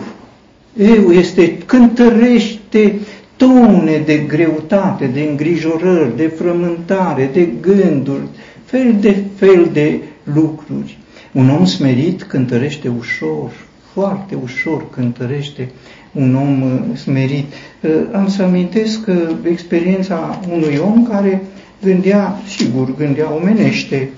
Eu 0.76 1.10
este 1.12 1.58
cântărește 1.58 3.00
tone 3.36 4.02
de 4.04 4.16
greutate, 4.16 5.06
de 5.06 5.20
îngrijorări, 5.20 6.16
de 6.16 6.26
frământare, 6.26 7.30
de 7.32 7.48
gânduri, 7.60 8.22
fel 8.64 8.96
de 9.00 9.16
fel 9.36 9.70
de 9.72 9.98
lucruri. 10.34 10.98
Un 11.32 11.50
om 11.50 11.64
smerit 11.64 12.22
cântărește 12.22 12.92
ușor, 12.98 13.50
foarte 13.98 14.38
ușor 14.42 14.90
cântărește 14.90 15.70
un 16.12 16.34
om 16.34 16.62
uh, 16.62 16.96
smerit. 16.96 17.52
Uh, 17.80 17.90
am 18.12 18.28
să 18.28 18.42
amintesc 18.42 19.06
uh, 19.06 19.30
experiența 19.50 20.40
unui 20.52 20.76
om 20.76 21.06
care 21.06 21.42
gândea, 21.82 22.38
sigur, 22.46 22.94
gândea 22.96 23.34
omenește, 23.34 24.10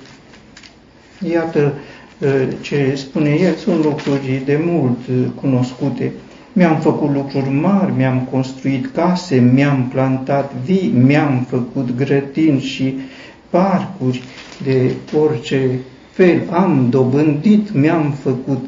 Iată 1.33 1.73
ă, 2.23 2.29
ce 2.61 2.93
spune 2.97 3.31
el, 3.31 3.55
sunt 3.55 3.85
lucruri 3.85 4.43
de 4.45 4.61
mult 4.64 4.99
ă, 5.09 5.29
cunoscute. 5.40 6.12
Mi-am 6.53 6.77
făcut 6.81 7.14
lucruri 7.14 7.49
mari, 7.49 7.93
mi-am 7.97 8.29
construit 8.31 8.87
case, 8.95 9.37
mi-am 9.37 9.88
plantat 9.93 10.53
vii, 10.64 10.93
mi-am 10.95 11.47
făcut 11.49 11.97
grădini 11.97 12.61
și 12.61 12.95
parcuri 13.51 14.23
de 14.62 14.93
orice 15.21 15.79
fel 16.11 16.43
am 16.51 16.87
dobândit, 16.90 17.73
mi-am 17.75 18.14
făcut 18.23 18.66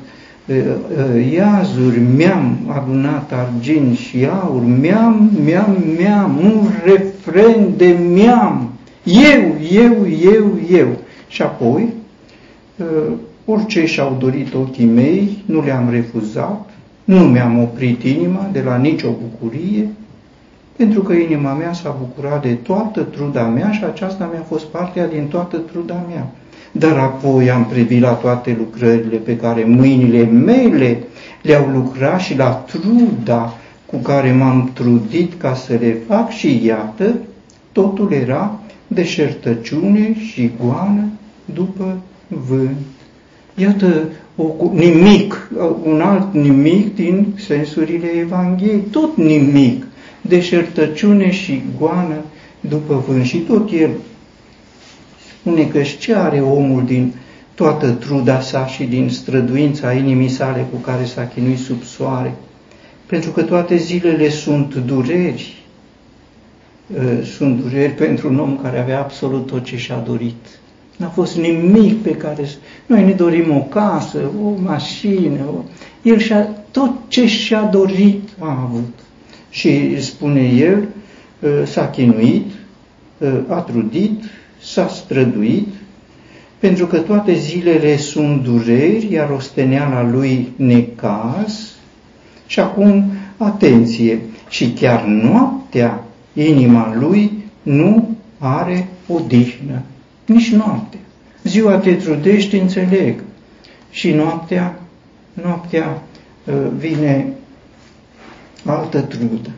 iazuri, 1.32 1.98
mi-am 2.16 2.56
adunat 2.68 3.32
argint 3.32 3.96
și 3.96 4.26
aur, 4.42 4.62
mi-am, 4.64 5.30
mi-am, 5.44 5.76
mi-am, 5.98 6.36
un 6.44 6.68
refren 6.84 7.76
de 7.76 7.96
mi-am, 8.12 8.70
eu, 9.04 9.56
eu, 9.72 10.06
eu, 10.34 10.58
eu. 10.70 10.88
Și 11.28 11.42
apoi, 11.42 11.92
orice 13.44 13.86
și-au 13.86 14.16
dorit 14.20 14.54
ochii 14.54 14.86
mei, 14.86 15.42
nu 15.46 15.62
le-am 15.64 15.90
refuzat, 15.90 16.70
nu 17.04 17.18
mi-am 17.18 17.58
oprit 17.62 18.02
inima 18.02 18.48
de 18.52 18.62
la 18.62 18.76
nicio 18.76 19.08
bucurie, 19.10 19.88
pentru 20.76 21.02
că 21.02 21.12
inima 21.12 21.52
mea 21.52 21.72
s-a 21.72 21.96
bucurat 21.98 22.42
de 22.42 22.52
toată 22.52 23.02
truda 23.02 23.42
mea 23.42 23.70
și 23.70 23.84
aceasta 23.84 24.30
mi-a 24.32 24.44
fost 24.48 24.64
partea 24.64 25.06
din 25.06 25.26
toată 25.26 25.56
truda 25.56 26.06
mea. 26.08 26.30
Dar 26.72 26.98
apoi 26.98 27.50
am 27.50 27.64
privit 27.64 28.00
la 28.00 28.12
toate 28.12 28.56
lucrările 28.58 29.16
pe 29.16 29.36
care 29.36 29.64
mâinile 29.64 30.24
mele 30.24 30.98
le-au 31.42 31.68
lucrat 31.72 32.20
și 32.20 32.36
la 32.36 32.50
truda 32.50 33.56
cu 33.86 33.96
care 33.96 34.32
m-am 34.32 34.70
trudit 34.72 35.32
ca 35.38 35.54
să 35.54 35.76
le 35.80 35.96
fac 36.08 36.30
și 36.30 36.64
iată, 36.64 37.14
totul 37.72 38.12
era 38.12 38.60
deșertăciune 38.86 40.16
și 40.32 40.50
goană 40.64 41.08
după 41.54 41.98
vânt. 42.28 42.76
Iată 43.54 44.08
o, 44.36 44.44
nimic, 44.72 45.50
un 45.84 46.00
alt 46.00 46.34
nimic 46.34 46.94
din 46.94 47.26
sensurile 47.36 48.06
Evangheliei, 48.20 48.82
tot 48.90 49.16
nimic, 49.16 49.86
deșertăciune 50.20 51.30
și 51.30 51.62
goană 51.78 52.16
după 52.60 53.04
vânt. 53.06 53.24
Și 53.24 53.36
tot 53.36 53.70
el 53.70 53.90
spune 55.42 55.64
că 55.64 55.82
ce 55.98 56.14
are 56.14 56.40
omul 56.40 56.84
din 56.84 57.14
toată 57.54 57.90
truda 57.90 58.40
sa 58.40 58.66
și 58.66 58.84
din 58.84 59.08
străduința 59.08 59.92
inimii 59.92 60.28
sale 60.28 60.66
cu 60.70 60.76
care 60.76 61.04
s-a 61.04 61.26
chinuit 61.26 61.58
sub 61.58 61.82
soare, 61.82 62.34
pentru 63.06 63.30
că 63.30 63.42
toate 63.42 63.76
zilele 63.76 64.28
sunt 64.28 64.74
dureri, 64.74 65.64
ă, 66.98 67.24
sunt 67.24 67.60
dureri 67.60 67.92
pentru 67.92 68.28
un 68.28 68.38
om 68.38 68.58
care 68.62 68.78
avea 68.78 68.98
absolut 68.98 69.46
tot 69.46 69.64
ce 69.64 69.76
și-a 69.76 70.02
dorit. 70.06 70.46
N-a 70.96 71.08
fost 71.08 71.36
nimic 71.36 72.02
pe 72.02 72.10
care... 72.10 72.48
Noi 72.86 73.04
ne 73.04 73.12
dorim 73.12 73.56
o 73.56 73.60
casă, 73.60 74.18
o 74.44 74.52
mașină, 74.62 75.44
o... 75.46 75.62
el 76.02 76.18
și-a, 76.18 76.48
tot 76.70 76.90
ce 77.08 77.26
și-a 77.26 77.62
dorit 77.62 78.28
a 78.38 78.60
avut. 78.62 78.98
Și 79.50 80.02
spune 80.02 80.42
el, 80.42 80.88
ă, 81.42 81.64
s-a 81.64 81.88
chinuit, 81.88 82.46
ă, 83.22 83.40
a 83.48 83.60
trudit, 83.60 84.22
s-a 84.72 84.88
străduit, 84.88 85.68
pentru 86.58 86.86
că 86.86 86.98
toate 86.98 87.34
zilele 87.34 87.96
sunt 87.96 88.42
dureri, 88.42 89.12
iar 89.12 89.30
osteneala 89.30 90.02
lui 90.10 90.52
necaz. 90.56 91.70
Și 92.46 92.60
acum, 92.60 93.04
atenție, 93.36 94.20
și 94.48 94.70
chiar 94.72 95.04
noaptea 95.04 96.04
inima 96.32 96.94
lui 96.98 97.32
nu 97.62 98.16
are 98.38 98.88
odihnă, 99.08 99.82
nici 100.26 100.52
noaptea. 100.52 101.00
Ziua 101.44 101.76
te 101.76 101.94
trudești, 101.94 102.56
înțeleg, 102.56 103.22
și 103.90 104.10
noaptea, 104.10 104.80
noaptea 105.32 106.02
uh, 106.46 106.54
vine 106.78 107.26
altă 108.64 109.00
trudă, 109.00 109.50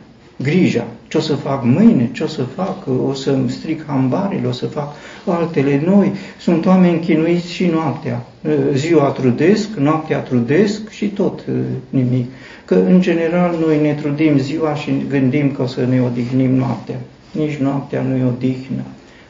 grija, 0.45 0.87
ce 1.07 1.17
o 1.17 1.19
să 1.19 1.35
fac 1.35 1.63
mâine, 1.63 2.09
ce 2.13 2.23
o 2.23 2.27
să 2.27 2.43
fac, 2.43 2.87
o 3.07 3.13
să-mi 3.13 3.49
stric 3.49 3.85
hambarele, 3.87 4.47
o 4.47 4.51
să 4.51 4.65
fac 4.65 4.93
altele 5.25 5.81
noi. 5.85 6.11
Sunt 6.39 6.65
oameni 6.65 6.99
chinuiți 6.99 7.51
și 7.51 7.65
noaptea. 7.65 8.25
Ziua 8.73 9.03
trudesc, 9.03 9.69
noaptea 9.75 10.19
trudesc 10.19 10.89
și 10.89 11.07
tot 11.07 11.45
nimic. 11.89 12.31
Că, 12.65 12.75
în 12.75 13.01
general, 13.01 13.55
noi 13.65 13.81
ne 13.81 13.93
trudim 13.93 14.37
ziua 14.37 14.75
și 14.75 15.05
gândim 15.09 15.51
că 15.51 15.61
o 15.61 15.65
să 15.65 15.85
ne 15.89 16.01
odihnim 16.01 16.55
noaptea. 16.55 16.95
Nici 17.31 17.55
noaptea 17.55 18.01
nu 18.01 18.15
e 18.15 18.23
odihnă. 18.23 18.81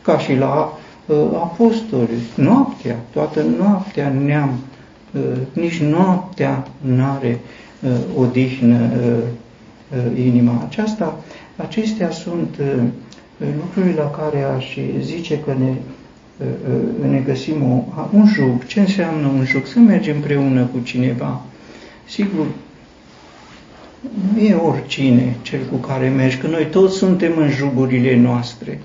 Ca 0.01 0.17
și 0.17 0.36
la 0.36 0.78
uh, 1.06 1.15
apostoli, 1.34 2.10
noaptea, 2.36 2.95
toată 3.13 3.45
noaptea 3.60 4.13
neam, 4.25 4.60
uh, 5.12 5.21
nici 5.54 5.80
noaptea 5.80 6.67
n-are 6.82 7.39
uh, 7.84 7.91
odihnă 8.17 8.89
uh, 8.95 9.08
uh, 9.08 9.23
inima 10.15 10.63
aceasta. 10.67 11.19
Acestea 11.55 12.12
sunt 12.12 12.55
uh, 12.60 12.84
lucrurile 13.55 14.01
la 14.01 14.10
care 14.10 14.43
aș 14.43 14.77
zice 15.01 15.39
că 15.39 15.55
ne, 15.60 15.69
uh, 15.69 16.45
uh, 17.03 17.12
ne 17.12 17.19
găsim 17.19 17.63
o, 17.63 17.84
un 18.13 18.25
jug. 18.27 18.65
Ce 18.65 18.79
înseamnă 18.79 19.27
un 19.27 19.45
jug? 19.45 19.65
Să 19.65 19.79
mergem 19.79 20.15
împreună 20.15 20.62
cu 20.62 20.79
cineva. 20.84 21.41
Sigur, 22.08 22.45
nu 24.34 24.41
e 24.41 24.53
oricine 24.53 25.36
cel 25.41 25.60
cu 25.71 25.75
care 25.75 26.10
mergi, 26.10 26.38
că 26.38 26.47
noi 26.47 26.67
toți 26.71 26.97
suntem 26.97 27.31
în 27.38 27.49
jugurile 27.49 28.17
noastre. 28.17 28.79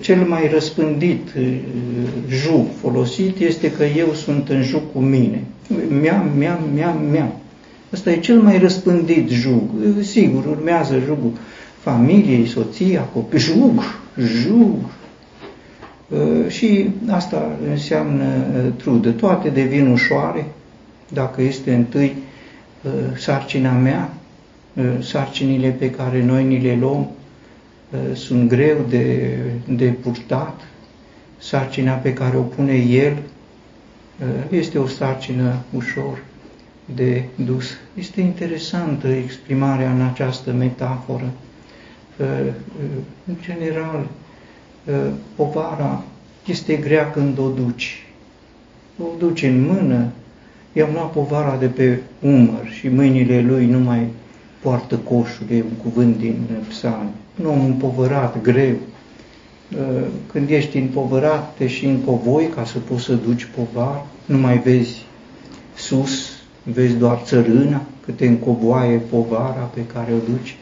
Cel 0.00 0.22
mai 0.22 0.50
răspândit 0.52 1.28
jug 2.28 2.66
folosit 2.80 3.38
este 3.38 3.72
că 3.72 3.84
eu 3.84 4.12
sunt 4.12 4.48
în 4.48 4.62
jug 4.62 4.82
cu 4.92 4.98
mine. 4.98 5.44
Mi-am, 6.00 6.30
mi-am, 6.36 6.60
mi-am, 6.74 7.02
mi-am. 7.10 7.32
Ăsta 7.92 8.10
e 8.10 8.18
cel 8.18 8.40
mai 8.40 8.58
răspândit 8.58 9.28
jug. 9.28 9.70
Sigur, 10.00 10.46
urmează 10.46 10.98
jugul 11.04 11.32
familiei, 11.80 12.46
soția, 12.46 13.00
copii, 13.00 13.38
jug, 13.38 13.82
jug. 14.18 14.76
Uh, 16.08 16.48
și 16.48 16.88
asta 17.08 17.58
înseamnă 17.70 18.24
uh, 18.24 18.72
trudă. 18.76 19.10
Toate 19.10 19.48
devin 19.48 19.86
ușoare 19.86 20.46
dacă 21.12 21.42
este 21.42 21.74
întâi 21.74 22.16
uh, 22.82 22.90
sarcina 23.16 23.72
mea, 23.72 24.10
sarcinile 25.00 25.68
pe 25.68 25.90
care 25.90 26.24
noi 26.24 26.44
ni 26.44 26.60
le 26.60 26.76
luăm 26.80 27.10
sunt 28.12 28.48
greu 28.48 28.76
de, 28.88 29.36
de 29.68 29.84
purtat, 29.84 30.60
sarcina 31.38 31.92
pe 31.92 32.12
care 32.12 32.36
o 32.36 32.40
pune 32.40 32.74
El 32.74 33.16
este 34.50 34.78
o 34.78 34.86
sarcină 34.86 35.54
ușor 35.76 36.22
de 36.94 37.24
dus. 37.34 37.64
Este 37.94 38.20
interesantă 38.20 39.08
exprimarea 39.08 39.90
în 39.90 40.00
această 40.00 40.52
metaforă. 40.52 41.30
În 43.26 43.34
general, 43.40 44.06
povara 45.34 46.04
este 46.46 46.74
grea 46.74 47.10
când 47.10 47.38
o 47.38 47.48
duci. 47.48 48.06
O 48.98 49.04
duci 49.18 49.42
în 49.42 49.66
mână, 49.66 50.08
i-am 50.72 50.92
luat 50.92 51.12
povara 51.12 51.56
de 51.56 51.66
pe 51.66 52.00
umăr 52.20 52.68
și 52.70 52.88
mâinile 52.88 53.40
lui 53.40 53.66
nu 53.66 53.78
mai 53.78 54.06
poartă 54.60 54.96
coșul, 54.96 55.46
e 55.50 55.54
un 55.54 55.76
cuvânt 55.82 56.18
din 56.18 56.46
psalm. 56.68 57.10
Un 57.40 57.46
om 57.46 57.64
împovărat, 57.64 58.42
greu. 58.42 58.76
Când 60.32 60.50
ești 60.50 60.76
împovărat, 60.76 61.56
te 61.56 61.66
și 61.66 61.86
povoi 61.86 62.48
ca 62.54 62.64
să 62.64 62.78
poți 62.78 63.04
să 63.04 63.14
duci 63.14 63.48
povar, 63.56 64.04
nu 64.24 64.38
mai 64.38 64.58
vezi 64.58 65.04
sus, 65.74 66.35
vezi 66.72 66.94
doar 66.94 67.20
țărâna, 67.24 67.82
cât 68.04 68.16
te 68.16 68.26
încoboaie 68.26 68.96
povara 68.96 69.70
pe 69.74 69.80
care 69.92 70.12
o 70.12 70.32
duci. 70.32 70.56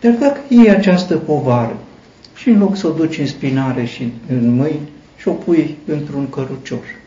Dar 0.00 0.12
dacă 0.12 0.40
iei 0.48 0.70
această 0.70 1.16
povară 1.16 1.76
și 2.34 2.48
în 2.48 2.58
loc 2.58 2.76
să 2.76 2.86
o 2.86 2.90
duci 2.90 3.18
în 3.18 3.26
spinare 3.26 3.84
și 3.84 4.12
în 4.28 4.54
mâini 4.54 4.88
și 5.16 5.28
o 5.28 5.32
pui 5.32 5.76
într-un 5.86 6.28
cărucior, 6.30 6.98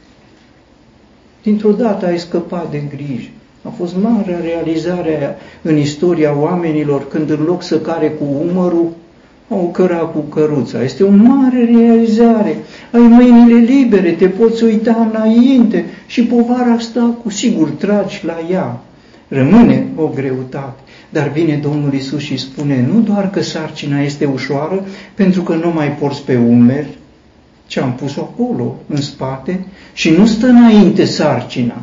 dintr-o 1.44 1.72
dată 1.72 2.06
ai 2.06 2.20
scăpat 2.20 2.72
de 2.72 2.84
grijă. 2.96 3.30
A 3.64 3.70
fost 3.70 3.96
mare 3.96 4.40
realizarea 4.42 5.36
în 5.62 5.78
istoria 5.78 6.38
oamenilor 6.38 7.08
când 7.08 7.30
în 7.30 7.44
loc 7.44 7.64
să 7.64 7.80
care 7.80 8.10
cu 8.10 8.24
umărul, 8.24 8.92
au 9.50 9.70
căra 9.74 9.98
cu 9.98 10.20
căruța. 10.20 10.84
Este 10.84 11.04
o 11.04 11.10
mare 11.10 11.66
realizare. 11.66 12.58
Ai 12.92 13.02
mâinile 13.02 13.60
libere, 13.60 14.12
te 14.12 14.28
poți 14.28 14.64
uita 14.64 15.10
înainte 15.12 15.86
și 16.08 16.24
povara 16.24 16.72
asta 16.72 17.16
cu 17.24 17.30
sigur 17.30 17.70
tragi 17.70 18.26
la 18.26 18.40
ea. 18.52 18.80
Rămâne 19.28 19.88
o 19.96 20.08
greutate. 20.08 20.80
Dar 21.10 21.28
vine 21.30 21.60
Domnul 21.62 21.94
Isus 21.94 22.22
și 22.22 22.38
spune, 22.38 22.90
nu 22.94 23.00
doar 23.00 23.30
că 23.30 23.42
sarcina 23.42 24.02
este 24.02 24.26
ușoară, 24.26 24.86
pentru 25.14 25.42
că 25.42 25.54
nu 25.54 25.72
mai 25.72 25.92
porți 25.92 26.26
pe 26.26 26.36
umeri, 26.36 26.98
ce 27.68 27.80
am 27.80 27.94
pus 27.94 28.18
acolo, 28.18 28.76
în 28.88 29.02
spate, 29.02 29.66
și 29.94 30.10
nu 30.10 30.26
stă 30.26 30.48
înainte 30.48 31.06
sarcina, 31.06 31.82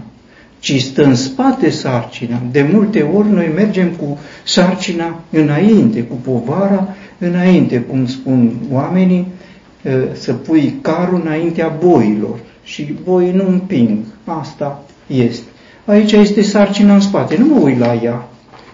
ci 0.58 0.82
stă 0.82 1.04
în 1.04 1.14
spate 1.14 1.70
sarcina. 1.70 2.42
De 2.50 2.68
multe 2.72 3.00
ori 3.00 3.30
noi 3.30 3.52
mergem 3.54 3.88
cu 3.88 4.18
sarcina 4.44 5.20
înainte, 5.30 6.02
cu 6.02 6.14
povara 6.14 6.94
înainte, 7.20 7.80
cum 7.80 8.06
spun 8.06 8.52
oamenii, 8.72 9.26
să 10.12 10.32
pui 10.32 10.74
carul 10.80 11.20
înaintea 11.24 11.76
boilor 11.84 12.38
și 12.64 12.94
boii 13.04 13.32
nu 13.32 13.48
împing. 13.48 13.98
Asta 14.24 14.82
este. 15.06 15.46
Aici 15.84 16.12
este 16.12 16.42
sarcina 16.42 16.94
în 16.94 17.00
spate, 17.00 17.36
nu 17.36 17.46
mă 17.46 17.60
uit 17.60 17.78
la 17.78 18.00
ea, 18.02 18.28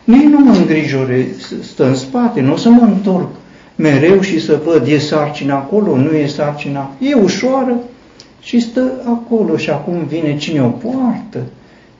nici 0.05 0.29
nu 0.29 0.39
mă 0.39 0.55
îngrijore, 0.57 1.27
stă 1.63 1.87
în 1.87 1.95
spate, 1.95 2.41
nu 2.41 2.53
o 2.53 2.57
să 2.57 2.69
mă 2.69 2.83
întorc 2.83 3.29
mereu 3.77 4.21
și 4.21 4.41
să 4.41 4.61
văd, 4.65 4.87
e 4.87 4.99
sarcina 4.99 5.55
acolo, 5.55 5.97
nu 5.97 6.11
e 6.11 6.27
sarcina, 6.27 6.91
e 6.99 7.15
ușoară 7.15 7.77
și 8.41 8.61
stă 8.61 8.93
acolo 9.07 9.57
și 9.57 9.71
acum 9.71 10.05
vine 10.09 10.37
cine 10.37 10.63
o 10.63 10.69
poartă, 10.69 11.39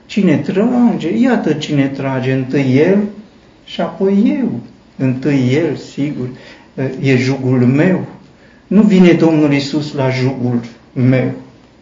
cine 0.05 0.37
trage, 0.37 1.17
iată 1.17 1.53
cine 1.53 1.87
trage, 1.87 2.31
întâi 2.31 2.77
el 2.77 2.97
și 3.65 3.81
apoi 3.81 4.37
eu. 4.39 4.49
Întâi 4.97 5.53
el, 5.53 5.75
sigur, 5.75 6.29
e 7.01 7.15
jugul 7.17 7.59
meu. 7.59 8.05
Nu 8.67 8.81
vine 8.81 9.11
Domnul 9.11 9.53
Isus 9.53 9.93
la 9.93 10.09
jugul 10.09 10.59
meu. 10.93 11.31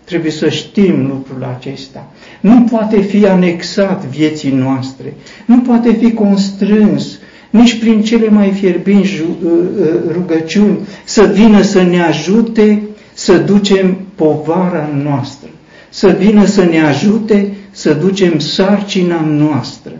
Trebuie 0.03 0.31
să 0.31 0.49
știm 0.49 1.07
lucrul 1.07 1.55
acesta. 1.57 2.11
Nu 2.39 2.61
poate 2.61 3.01
fi 3.01 3.27
anexat 3.27 4.05
vieții 4.05 4.51
noastre, 4.51 5.13
nu 5.45 5.59
poate 5.59 5.93
fi 5.93 6.11
constrâns 6.11 7.19
nici 7.49 7.79
prin 7.79 8.01
cele 8.03 8.29
mai 8.29 8.51
fierbinți 8.51 9.21
uh, 9.21 9.27
uh, 9.45 9.87
rugăciuni 10.11 10.77
să 11.03 11.23
vină 11.33 11.61
să 11.61 11.81
ne 11.81 12.01
ajute 12.01 12.81
să 13.13 13.37
ducem 13.37 13.97
povara 14.15 14.89
noastră, 15.03 15.49
să 15.89 16.15
vină 16.19 16.45
să 16.45 16.63
ne 16.63 16.79
ajute 16.81 17.53
să 17.71 17.93
ducem 17.93 18.39
sarcina 18.39 19.21
noastră, 19.21 19.91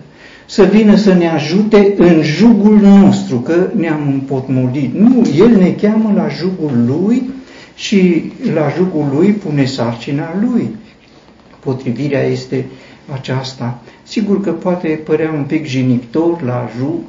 să 0.45 0.63
vină 0.63 0.95
să 0.95 1.13
ne 1.13 1.29
ajute 1.29 1.93
în 1.97 2.21
jugul 2.21 2.79
nostru, 2.79 3.39
că 3.39 3.69
ne-am 3.75 4.07
împotmolit. 4.07 4.93
Nu, 4.93 5.27
El 5.37 5.49
ne 5.49 5.71
cheamă 5.81 6.11
la 6.15 6.27
jugul 6.27 6.85
Lui 6.85 7.29
și 7.75 8.31
la 8.53 8.73
jugul 8.77 9.05
Lui 9.13 9.31
pune 9.31 9.65
sarcina 9.65 10.35
Lui. 10.41 10.75
Potrivirea 11.59 12.23
este 12.23 12.65
aceasta. 13.13 13.81
Sigur 14.03 14.41
că 14.41 14.51
poate 14.51 14.87
părea 14.87 15.31
un 15.31 15.43
pic 15.43 15.65
jinictor 15.65 16.41
la 16.41 16.69
jug, 16.77 16.99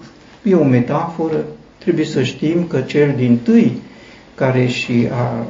e 0.43 0.55
o 0.55 0.65
metaforă, 0.65 1.45
trebuie 1.79 2.05
să 2.05 2.23
știm 2.23 2.65
că 2.69 2.81
cel 2.81 3.15
din 3.17 3.39
tâi 3.43 3.73
care 4.35 4.67
și 4.67 5.09
a, 5.11 5.47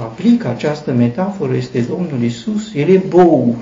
aplică 0.00 0.48
această 0.48 0.92
metaforă 0.92 1.56
este 1.56 1.86
Domnul 1.88 2.22
Isus. 2.22 2.74
El 2.74 2.88
e 2.88 3.02
boul. 3.08 3.56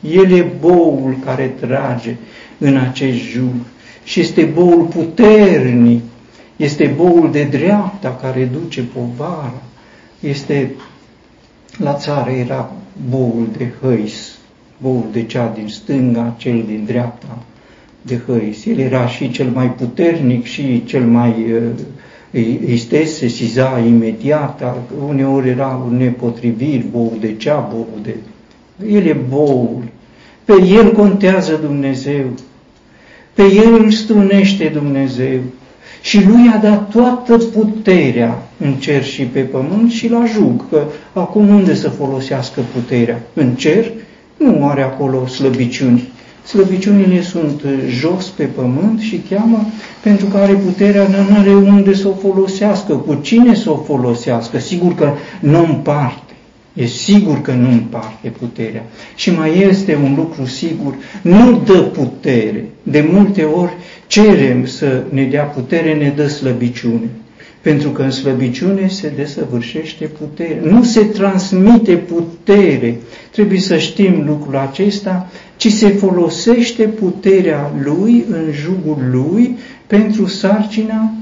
El 0.00 0.32
e 0.32 0.46
boul 0.60 1.16
care 1.24 1.54
trage 1.60 2.16
în 2.58 2.76
acest 2.76 3.18
jug 3.18 3.54
și 4.04 4.20
este 4.20 4.44
boul 4.44 4.84
puternic, 4.84 6.02
este 6.56 6.94
boul 6.96 7.28
de 7.32 7.42
dreapta 7.42 8.18
care 8.20 8.50
duce 8.62 8.82
povara, 8.82 9.62
este 10.20 10.70
la 11.76 11.94
țară 11.94 12.30
era 12.30 12.72
boul 13.08 13.48
de 13.56 13.72
hăis, 13.80 14.38
boul 14.82 15.04
de 15.12 15.22
cea 15.22 15.52
din 15.54 15.68
stânga, 15.68 16.34
cel 16.38 16.64
din 16.66 16.84
dreapta 16.86 17.38
de 18.02 18.20
hăis. 18.26 18.64
El 18.64 18.78
era 18.78 19.06
și 19.06 19.30
cel 19.30 19.50
mai 19.50 19.72
puternic 19.72 20.44
și 20.44 20.84
cel 20.84 21.04
mai 21.04 21.46
îi, 22.30 22.60
îi 22.66 23.06
sesiza 23.06 23.78
imediat, 23.86 24.76
uneori 25.06 25.48
era 25.48 25.82
un 25.86 25.96
nepotrivit, 25.96 26.84
boul 26.90 27.16
de 27.20 27.34
cea, 27.36 27.68
boul 27.72 27.98
de... 28.02 28.14
El 28.86 29.06
e 29.06 29.16
boul. 29.28 29.82
Pe 30.44 30.52
el 30.62 30.92
contează 30.92 31.56
Dumnezeu. 31.56 32.24
Pe 33.38 33.44
el 33.44 33.74
îl 33.74 33.90
stunește 33.90 34.70
Dumnezeu. 34.74 35.38
Și 36.00 36.26
lui 36.26 36.50
a 36.54 36.56
dat 36.56 36.90
toată 36.90 37.36
puterea 37.36 38.42
în 38.60 38.72
cer 38.72 39.04
și 39.04 39.22
pe 39.22 39.40
pământ 39.40 39.90
și 39.90 40.10
la 40.10 40.24
jug, 40.24 40.68
că 40.70 40.82
acum 41.12 41.48
unde 41.48 41.74
să 41.74 41.88
folosească 41.88 42.60
puterea? 42.74 43.22
În 43.34 43.54
cer 43.54 43.90
nu 44.36 44.68
are 44.68 44.82
acolo 44.82 45.26
slăbiciuni. 45.26 46.08
Slăbiciunile 46.44 47.22
sunt 47.22 47.62
jos 47.88 48.26
pe 48.26 48.44
pământ 48.44 49.00
și 49.00 49.22
cheamă 49.30 49.66
pentru 50.02 50.26
că 50.26 50.36
are 50.36 50.52
puterea, 50.52 51.06
nu 51.08 51.36
are 51.38 51.54
unde 51.54 51.94
să 51.94 52.08
o 52.08 52.28
folosească, 52.28 52.94
cu 52.94 53.14
cine 53.14 53.54
să 53.54 53.70
o 53.70 53.76
folosească. 53.76 54.58
Sigur 54.58 54.94
că 54.94 55.12
nu 55.40 55.64
împarte. 55.64 56.27
E 56.78 56.86
sigur 56.86 57.40
că 57.40 57.52
nu 57.52 57.70
împarte 57.70 58.28
puterea. 58.28 58.82
Și 59.14 59.30
mai 59.30 59.58
este 59.58 59.98
un 60.02 60.14
lucru 60.16 60.44
sigur, 60.46 60.94
nu 61.22 61.62
dă 61.64 61.78
putere. 61.82 62.64
De 62.82 63.08
multe 63.12 63.42
ori 63.42 63.72
cerem 64.06 64.66
să 64.66 65.02
ne 65.10 65.24
dea 65.24 65.42
putere, 65.42 65.94
ne 65.94 66.12
dă 66.16 66.28
slăbiciune. 66.28 67.08
Pentru 67.60 67.90
că 67.90 68.02
în 68.02 68.10
slăbiciune 68.10 68.88
se 68.88 69.12
desăvârșește 69.16 70.04
putere. 70.04 70.60
Nu 70.62 70.82
se 70.82 71.04
transmite 71.04 71.96
putere. 71.96 72.98
Trebuie 73.30 73.60
să 73.60 73.76
știm 73.76 74.24
lucrul 74.26 74.56
acesta, 74.56 75.30
ci 75.56 75.72
se 75.72 75.88
folosește 75.88 76.82
puterea 76.82 77.72
lui 77.82 78.24
în 78.30 78.52
jugul 78.52 78.98
lui 79.10 79.56
pentru 79.86 80.26
sarcina 80.26 81.12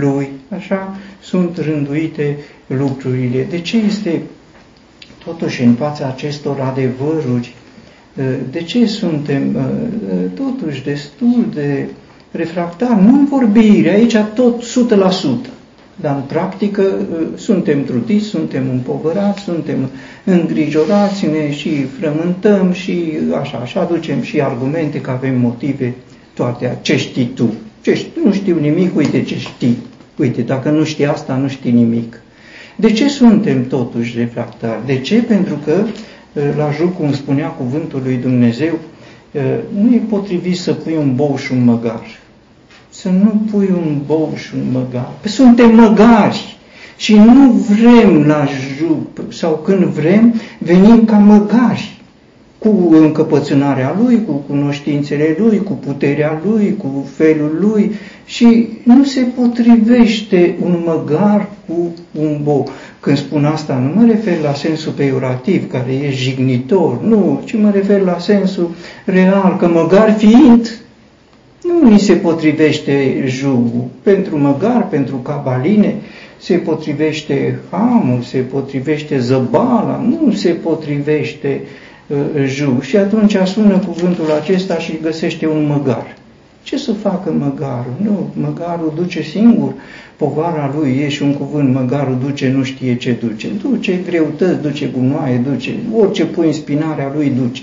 lui. 0.00 0.28
Așa 0.56 0.96
sunt 1.20 1.58
rânduite 1.58 2.36
lucrurile. 2.66 3.46
De 3.50 3.60
ce 3.60 3.76
este 3.76 4.22
totuși 5.26 5.62
în 5.62 5.72
fața 5.72 6.06
acestor 6.06 6.60
adevăruri, 6.60 7.54
de 8.50 8.62
ce 8.62 8.86
suntem 8.86 9.56
totuși 10.34 10.84
destul 10.84 11.46
de 11.54 11.88
refractari? 12.30 13.02
Nu 13.02 13.12
în 13.12 13.24
vorbire, 13.24 13.90
aici 13.90 14.16
tot 14.34 14.62
100%. 14.62 15.50
Dar 16.00 16.14
în 16.14 16.22
practică 16.22 16.82
suntem 17.34 17.84
trudiți, 17.84 18.26
suntem 18.26 18.62
împovărați, 18.70 19.42
suntem 19.42 19.90
îngrijorați, 20.24 21.26
ne 21.26 21.52
și 21.52 21.84
frământăm 21.84 22.72
și 22.72 23.12
așa, 23.40 23.64
și 23.64 23.78
aducem 23.78 24.22
și 24.22 24.40
argumente 24.40 25.00
că 25.00 25.10
avem 25.10 25.40
motive 25.40 25.94
toate. 26.34 26.78
Ce 26.82 26.96
știi 26.96 27.30
tu? 27.34 27.52
Ce 27.82 27.94
știi? 27.94 28.22
Nu 28.24 28.32
știu 28.32 28.58
nimic, 28.58 28.96
uite 28.96 29.22
ce 29.22 29.38
știi. 29.38 29.76
Uite, 30.18 30.42
dacă 30.42 30.70
nu 30.70 30.84
știi 30.84 31.06
asta, 31.06 31.36
nu 31.36 31.48
știi 31.48 31.72
nimic. 31.72 32.20
De 32.76 32.92
ce 32.92 33.08
suntem 33.08 33.66
totuși 33.66 34.18
refractari? 34.18 34.86
De 34.86 34.98
ce? 34.98 35.22
Pentru 35.22 35.58
că, 35.64 35.84
la 36.56 36.70
juc, 36.70 36.96
cum 36.96 37.12
spunea 37.12 37.46
cuvântul 37.46 38.00
lui 38.04 38.16
Dumnezeu, 38.16 38.78
nu 39.80 39.94
e 39.94 40.02
potrivit 40.08 40.56
să 40.56 40.72
pui 40.72 40.96
un 40.96 41.14
bou 41.14 41.36
și 41.36 41.52
un 41.52 41.64
măgar 41.64 42.02
să 42.96 43.08
nu 43.08 43.40
pui 43.50 43.68
un 43.72 44.00
bou 44.06 44.32
și 44.36 44.54
un 44.54 44.70
măgar. 44.72 45.10
Păi 45.20 45.30
suntem 45.30 45.74
măgari 45.74 46.56
și 46.96 47.14
nu 47.14 47.50
vrem 47.50 48.24
la 48.26 48.46
jup 48.78 49.32
sau 49.32 49.60
când 49.64 49.84
vrem, 49.84 50.34
venim 50.58 51.04
ca 51.04 51.16
măgari 51.16 52.00
cu 52.58 52.88
încăpățânarea 52.90 53.96
lui, 54.02 54.24
cu 54.24 54.32
cunoștințele 54.32 55.36
lui, 55.38 55.62
cu 55.62 55.72
puterea 55.72 56.40
lui, 56.44 56.76
cu 56.76 57.08
felul 57.16 57.58
lui 57.60 57.92
și 58.26 58.68
nu 58.82 59.04
se 59.04 59.20
potrivește 59.20 60.54
un 60.62 60.82
măgar 60.84 61.48
cu 61.66 61.94
un 62.20 62.40
bou. 62.42 62.68
Când 63.00 63.16
spun 63.16 63.44
asta, 63.44 63.74
nu 63.74 64.00
mă 64.00 64.06
refer 64.06 64.40
la 64.40 64.54
sensul 64.54 64.92
peiorativ, 64.92 65.70
care 65.70 65.92
e 65.92 66.10
jignitor, 66.10 67.02
nu, 67.02 67.42
ci 67.44 67.54
mă 67.56 67.70
refer 67.70 68.00
la 68.00 68.18
sensul 68.18 68.70
real, 69.04 69.56
că 69.58 69.68
măgar 69.68 70.14
fiind, 70.16 70.80
nu 71.62 71.90
ni 71.90 71.98
se 71.98 72.12
potrivește 72.12 73.24
jugul. 73.26 73.84
Pentru 74.02 74.38
măgar, 74.38 74.88
pentru 74.88 75.16
cabaline, 75.16 75.94
se 76.38 76.54
potrivește 76.54 77.58
hamul, 77.70 78.22
se 78.22 78.38
potrivește 78.38 79.18
zăbala, 79.18 80.04
nu 80.08 80.32
se 80.32 80.48
potrivește 80.48 81.60
uh, 82.06 82.16
jug. 82.46 82.82
Și 82.82 82.96
atunci 82.96 83.36
sună 83.44 83.78
cuvântul 83.86 84.32
acesta 84.40 84.78
și 84.78 84.98
găsește 85.02 85.46
un 85.46 85.66
măgar. 85.66 86.16
Ce 86.66 86.76
să 86.76 86.92
facă 86.92 87.32
măgarul? 87.32 87.94
Nu, 88.02 88.30
măgarul 88.32 88.92
duce 88.96 89.22
singur 89.22 89.72
povara 90.16 90.74
lui, 90.78 90.98
e 91.04 91.08
și 91.08 91.22
un 91.22 91.34
cuvânt, 91.34 91.74
măgarul 91.74 92.18
duce, 92.24 92.50
nu 92.50 92.62
știe 92.62 92.96
ce 92.96 93.16
duce. 93.20 93.48
Duce 93.62 94.00
greutăți, 94.06 94.62
duce 94.62 94.86
gunoaie, 94.86 95.36
duce, 95.36 95.70
orice 95.96 96.24
pui 96.24 96.46
în 96.46 96.52
spinarea 96.52 97.12
lui 97.14 97.30
duce 97.30 97.62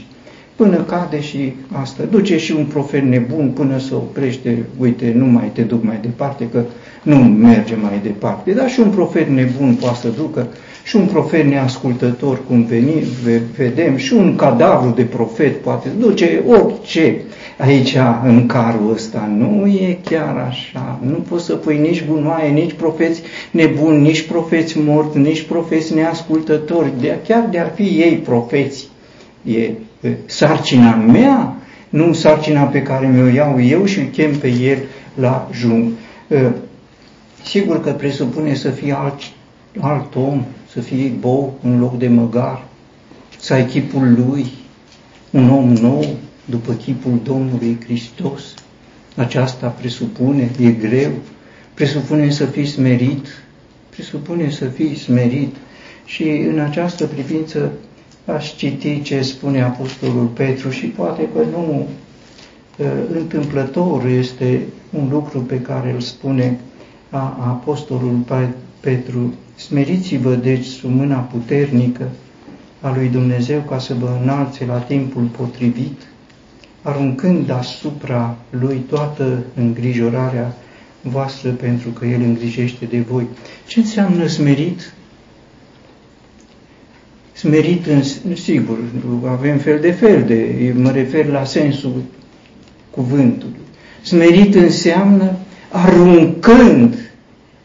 până 0.55 0.77
cade 0.77 1.21
și 1.21 1.53
asta. 1.71 2.03
Duce 2.11 2.37
și 2.37 2.51
un 2.51 2.65
profet 2.65 3.03
nebun 3.03 3.51
până 3.53 3.79
să 3.79 3.95
oprește, 3.95 4.63
uite, 4.77 5.13
nu 5.15 5.25
mai 5.25 5.51
te 5.53 5.61
duc 5.61 5.83
mai 5.83 5.99
departe, 6.01 6.49
că 6.49 6.63
nu 7.03 7.15
merge 7.17 7.75
mai 7.75 7.99
departe. 8.03 8.51
Dar 8.51 8.69
și 8.69 8.79
un 8.79 8.89
profet 8.89 9.27
nebun 9.27 9.77
poate 9.79 9.97
să 9.97 10.07
ducă, 10.17 10.47
și 10.83 10.95
un 10.95 11.05
profet 11.05 11.45
neascultător, 11.45 12.39
cum 12.47 12.63
veni, 12.63 13.03
vedem, 13.57 13.95
și 13.95 14.13
un 14.13 14.35
cadavru 14.35 14.93
de 14.95 15.03
profet 15.03 15.61
poate 15.61 15.89
duce 15.99 16.43
orice 16.47 17.21
aici 17.57 17.95
în 18.23 18.45
carul 18.45 18.91
ăsta. 18.93 19.31
Nu 19.37 19.67
e 19.67 19.97
chiar 20.05 20.37
așa. 20.49 20.99
Nu 21.01 21.15
poți 21.15 21.45
să 21.45 21.55
pui 21.55 21.77
nici 21.77 22.05
gunoaie, 22.05 22.49
nici 22.49 22.73
profeți 22.73 23.21
nebuni, 23.51 24.01
nici 24.01 24.27
profeți 24.27 24.79
morți, 24.79 25.17
nici 25.17 25.41
profeți 25.41 25.93
neascultători. 25.93 26.91
De, 26.99 27.17
chiar 27.27 27.47
de-ar 27.51 27.71
fi 27.75 27.83
ei 27.83 28.15
profeți. 28.15 28.87
E 29.43 29.69
sarcina 30.25 30.95
mea, 30.95 31.55
nu 31.89 32.13
sarcina 32.13 32.63
pe 32.63 32.81
care 32.81 33.07
mi-o 33.07 33.27
iau 33.27 33.61
eu 33.61 33.85
și 33.85 33.99
îl 33.99 34.05
chem 34.05 34.35
pe 34.35 34.47
el 34.47 34.77
la 35.15 35.49
jung. 35.53 35.91
Sigur 37.43 37.81
că 37.81 37.91
presupune 37.91 38.53
să 38.53 38.69
fie 38.69 38.95
alt, 38.97 39.19
alt 39.79 40.15
om, 40.15 40.45
să 40.71 40.79
fie 40.79 41.11
bou 41.19 41.53
în 41.63 41.79
loc 41.79 41.97
de 41.97 42.07
măgar, 42.07 42.63
să 43.39 43.53
ai 43.53 43.65
chipul 43.65 44.13
lui, 44.27 44.45
un 45.29 45.49
om 45.49 45.73
nou, 45.73 46.05
după 46.45 46.73
chipul 46.73 47.19
Domnului 47.23 47.77
Hristos. 47.83 48.53
Aceasta 49.15 49.67
presupune, 49.67 50.51
e 50.59 50.71
greu, 50.71 51.11
presupune 51.73 52.29
să 52.29 52.45
fii 52.45 52.65
smerit, 52.65 53.27
presupune 53.89 54.49
să 54.49 54.65
fii 54.65 54.95
smerit 54.95 55.55
Și 56.05 56.23
în 56.23 56.59
această 56.59 57.05
privință 57.05 57.71
aș 58.25 58.55
citi 58.55 59.01
ce 59.01 59.21
spune 59.21 59.61
Apostolul 59.61 60.25
Petru 60.25 60.69
și 60.69 60.85
poate 60.85 61.29
că 61.33 61.39
nu 61.51 61.87
întâmplător 63.13 64.05
este 64.05 64.61
un 64.89 65.09
lucru 65.11 65.39
pe 65.39 65.61
care 65.61 65.91
îl 65.91 65.99
spune 65.99 66.59
a 67.09 67.37
Apostolul 67.39 68.17
Petru. 68.79 69.33
Smeriți-vă 69.55 70.35
deci 70.35 70.65
sub 70.65 70.89
mâna 70.89 71.17
puternică 71.17 72.09
a 72.81 72.93
lui 72.95 73.07
Dumnezeu 73.07 73.59
ca 73.59 73.79
să 73.79 73.93
vă 73.93 74.19
înalțe 74.21 74.65
la 74.65 74.77
timpul 74.77 75.23
potrivit, 75.23 76.01
aruncând 76.83 77.49
asupra 77.49 78.37
lui 78.49 78.77
toată 78.89 79.43
îngrijorarea 79.55 80.53
voastră 81.01 81.49
pentru 81.49 81.89
că 81.89 82.05
El 82.05 82.21
îngrijește 82.21 82.85
de 82.85 82.99
voi. 82.99 83.27
Ce 83.67 83.79
înseamnă 83.79 84.27
smerit? 84.27 84.93
Smerit, 87.33 87.85
în, 87.85 88.35
sigur, 88.35 88.77
avem 89.27 89.57
fel 89.57 89.79
de 89.79 89.91
fel 89.91 90.23
de, 90.23 90.73
mă 90.75 90.91
refer 90.91 91.25
la 91.25 91.43
sensul 91.43 92.03
cuvântului. 92.89 93.59
Smerit 94.01 94.55
înseamnă 94.55 95.35
aruncând 95.69 97.11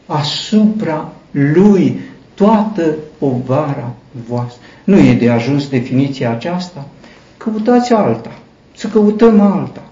asupra 0.06 1.12
Lui 1.30 2.00
toată 2.34 2.96
povara 3.18 3.94
voastră. 4.28 4.62
Nu 4.84 4.98
e 4.98 5.14
de 5.14 5.30
ajuns 5.30 5.68
definiția 5.68 6.30
aceasta? 6.30 6.88
Căutați 7.36 7.92
alta, 7.92 8.38
să 8.78 8.86
căutăm 8.86 9.40
alta. 9.40 9.82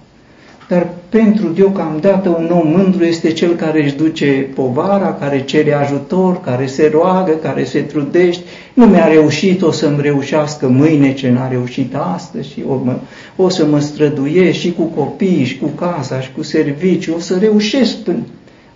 Dar 0.68 0.88
pentru 1.08 1.48
deocamdată 1.48 2.28
un 2.28 2.50
om 2.50 2.68
mândru 2.68 3.04
este 3.04 3.32
cel 3.32 3.54
care 3.54 3.84
își 3.84 3.94
duce 3.94 4.48
povara, 4.54 5.14
care 5.14 5.44
cere 5.44 5.72
ajutor, 5.72 6.40
care 6.40 6.66
se 6.66 6.90
roagă, 6.92 7.32
care 7.32 7.64
se 7.64 7.80
trudește. 7.80 8.44
Nu 8.74 8.86
mi-a 8.86 9.06
reușit, 9.06 9.62
o 9.62 9.70
să-mi 9.70 10.00
reușească 10.00 10.68
mâine 10.68 11.14
ce 11.14 11.30
n-a 11.30 11.48
reușit 11.48 11.94
astăzi 11.94 12.48
și 12.48 12.64
o, 12.68 12.74
mă, 12.84 12.96
o 13.36 13.48
să 13.48 13.66
mă 13.66 13.78
străduiesc 13.78 14.58
și 14.58 14.72
cu 14.72 14.82
copiii, 14.82 15.44
și 15.44 15.58
cu 15.58 15.66
casa, 15.66 16.20
și 16.20 16.32
cu 16.36 16.42
serviciu, 16.42 17.14
o 17.14 17.18
să 17.18 17.38
reușesc 17.40 17.96
până 17.96 18.22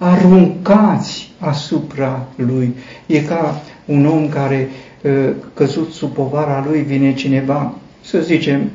aruncați 0.03 1.31
asupra 1.39 2.27
lui. 2.37 2.75
E 3.07 3.21
ca 3.21 3.63
un 3.85 4.07
om 4.07 4.29
care 4.29 4.69
ă, 5.05 5.33
căzut 5.55 5.93
sub 5.93 6.13
povara 6.13 6.65
lui, 6.69 6.81
vine 6.81 7.15
cineva, 7.15 7.75
să 8.05 8.19
zicem, 8.21 8.71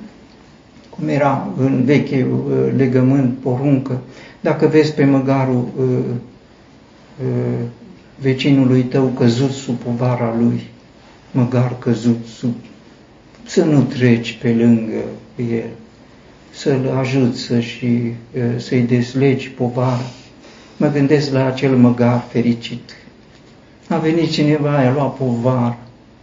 cum 0.95 1.07
era 1.07 1.53
în 1.57 1.83
veche 1.83 2.27
ă, 2.51 2.71
legământ, 2.75 3.37
poruncă, 3.41 4.01
dacă 4.39 4.67
vezi 4.67 4.93
pe 4.93 5.05
măgarul 5.05 5.67
ă, 5.79 5.83
vecinului 8.19 8.81
tău 8.81 9.05
căzut 9.05 9.51
sub 9.51 9.75
povara 9.75 10.35
lui, 10.39 10.61
măgar 11.31 11.75
căzut 11.79 12.25
sub, 12.37 12.53
să 13.45 13.63
nu 13.63 13.81
treci 13.81 14.37
pe 14.41 14.49
lângă 14.49 15.03
el, 15.35 15.69
să-l 16.51 16.95
ajuți 16.99 17.39
să 17.39 17.59
și, 17.59 18.13
să-i 18.57 18.81
deslegi 18.81 19.49
povara. 19.49 20.09
Mă 20.77 20.87
gândesc 20.87 21.31
la 21.31 21.45
acel 21.45 21.75
măgar 21.77 22.25
fericit. 22.29 22.95
A 23.89 23.97
venit 23.97 24.29
cineva, 24.29 24.81
i-a 24.81 24.93
luat 24.93 25.15
povar, 25.15 25.77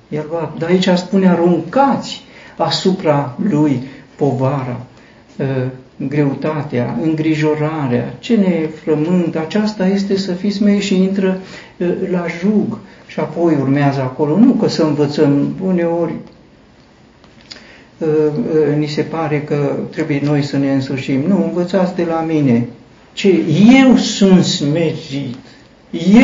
i-a 0.09 0.25
luat, 0.31 0.59
dar 0.59 0.69
aici 0.69 0.89
spune 0.89 1.29
aruncați 1.29 2.23
asupra 2.57 3.37
lui 3.43 3.83
povara, 4.25 4.81
greutatea, 6.09 6.99
îngrijorarea, 7.03 8.15
ce 8.19 8.37
ne 8.37 8.69
frământ, 8.83 9.37
aceasta 9.37 9.87
este 9.87 10.17
să 10.17 10.33
fiți 10.33 10.63
mei 10.63 10.81
și 10.81 10.95
intră 10.95 11.39
la 12.11 12.25
jug. 12.41 12.79
Și 13.07 13.21
apoi 13.21 13.57
urmează 13.61 14.01
acolo, 14.01 14.39
nu 14.39 14.53
că 14.53 14.69
să 14.69 14.83
învățăm 14.83 15.55
uneori, 15.65 16.13
ni 18.79 18.87
se 18.87 19.03
pare 19.03 19.41
că 19.41 19.77
trebuie 19.91 20.21
noi 20.25 20.43
să 20.43 20.57
ne 20.57 20.73
însușim. 20.73 21.21
Nu, 21.29 21.45
învățați 21.45 21.95
de 21.95 22.05
la 22.05 22.25
mine, 22.29 22.67
ce 23.13 23.41
eu 23.83 23.97
sunt 23.97 24.45
smerit, 24.45 25.37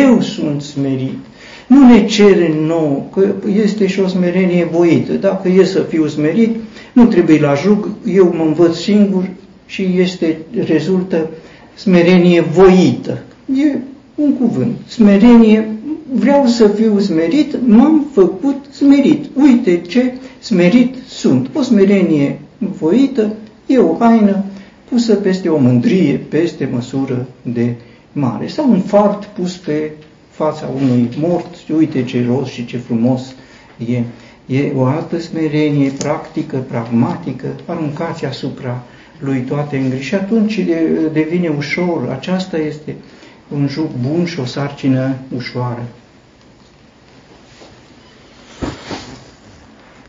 eu 0.05 0.21
sunt 0.21 0.63
smerit. 0.63 1.19
Nu 1.67 1.87
ne 1.87 2.05
cere 2.05 2.55
nou, 2.61 3.11
că 3.13 3.27
este 3.63 3.87
și 3.87 4.01
o 4.01 4.07
smerenie 4.07 4.65
voită. 4.65 5.13
Dacă 5.13 5.49
e 5.49 5.65
să 5.65 5.81
fiu 5.81 6.07
smerit, 6.07 6.57
nu 6.93 7.07
trebuie 7.07 7.41
la 7.41 7.55
jug, 7.55 7.89
eu 8.07 8.35
mă 8.37 8.43
învăț 8.43 8.77
singur 8.77 9.31
și 9.67 9.95
este, 9.97 10.39
rezultă 10.67 11.31
smerenie 11.75 12.41
voită. 12.41 13.23
E 13.55 13.79
un 14.15 14.33
cuvânt. 14.33 14.77
Smerenie, 14.87 15.69
vreau 16.13 16.47
să 16.47 16.69
fiu 16.69 16.99
smerit, 16.99 17.57
m-am 17.67 18.07
făcut 18.13 18.57
smerit. 18.71 19.25
Uite 19.35 19.81
ce 19.81 20.13
smerit 20.39 20.95
sunt. 21.09 21.49
O 21.53 21.63
smerenie 21.63 22.41
voită 22.59 23.33
e 23.67 23.79
o 23.79 23.97
haină 23.99 24.45
pusă 24.89 25.15
peste 25.15 25.49
o 25.49 25.59
mândrie, 25.59 26.15
peste 26.29 26.69
măsură 26.73 27.27
de 27.43 27.75
mare. 28.13 28.47
Sau 28.47 28.71
un 28.71 28.81
fart 28.81 29.25
pus 29.25 29.57
pe 29.57 29.91
fața 30.31 30.71
unui 30.83 31.09
mort, 31.21 31.55
uite 31.77 32.05
ce 32.05 32.25
rost 32.29 32.51
și 32.51 32.67
ce 32.67 32.77
frumos 32.77 33.35
e. 33.89 34.03
E 34.51 34.73
o 34.75 34.85
altă 34.85 35.19
smerenie 35.19 35.91
practică, 35.91 36.57
pragmatică, 36.57 37.47
aruncați 37.67 38.25
asupra 38.25 38.83
lui 39.19 39.41
toate 39.41 39.77
îngri 39.77 40.01
și 40.01 40.15
atunci 40.15 40.61
devine 41.13 41.49
ușor. 41.49 42.09
Aceasta 42.11 42.59
este 42.59 42.95
un 43.49 43.69
juc 43.69 43.91
bun 44.09 44.25
și 44.25 44.41
o 44.41 44.45
sarcină 44.45 45.15
ușoară. 45.37 45.83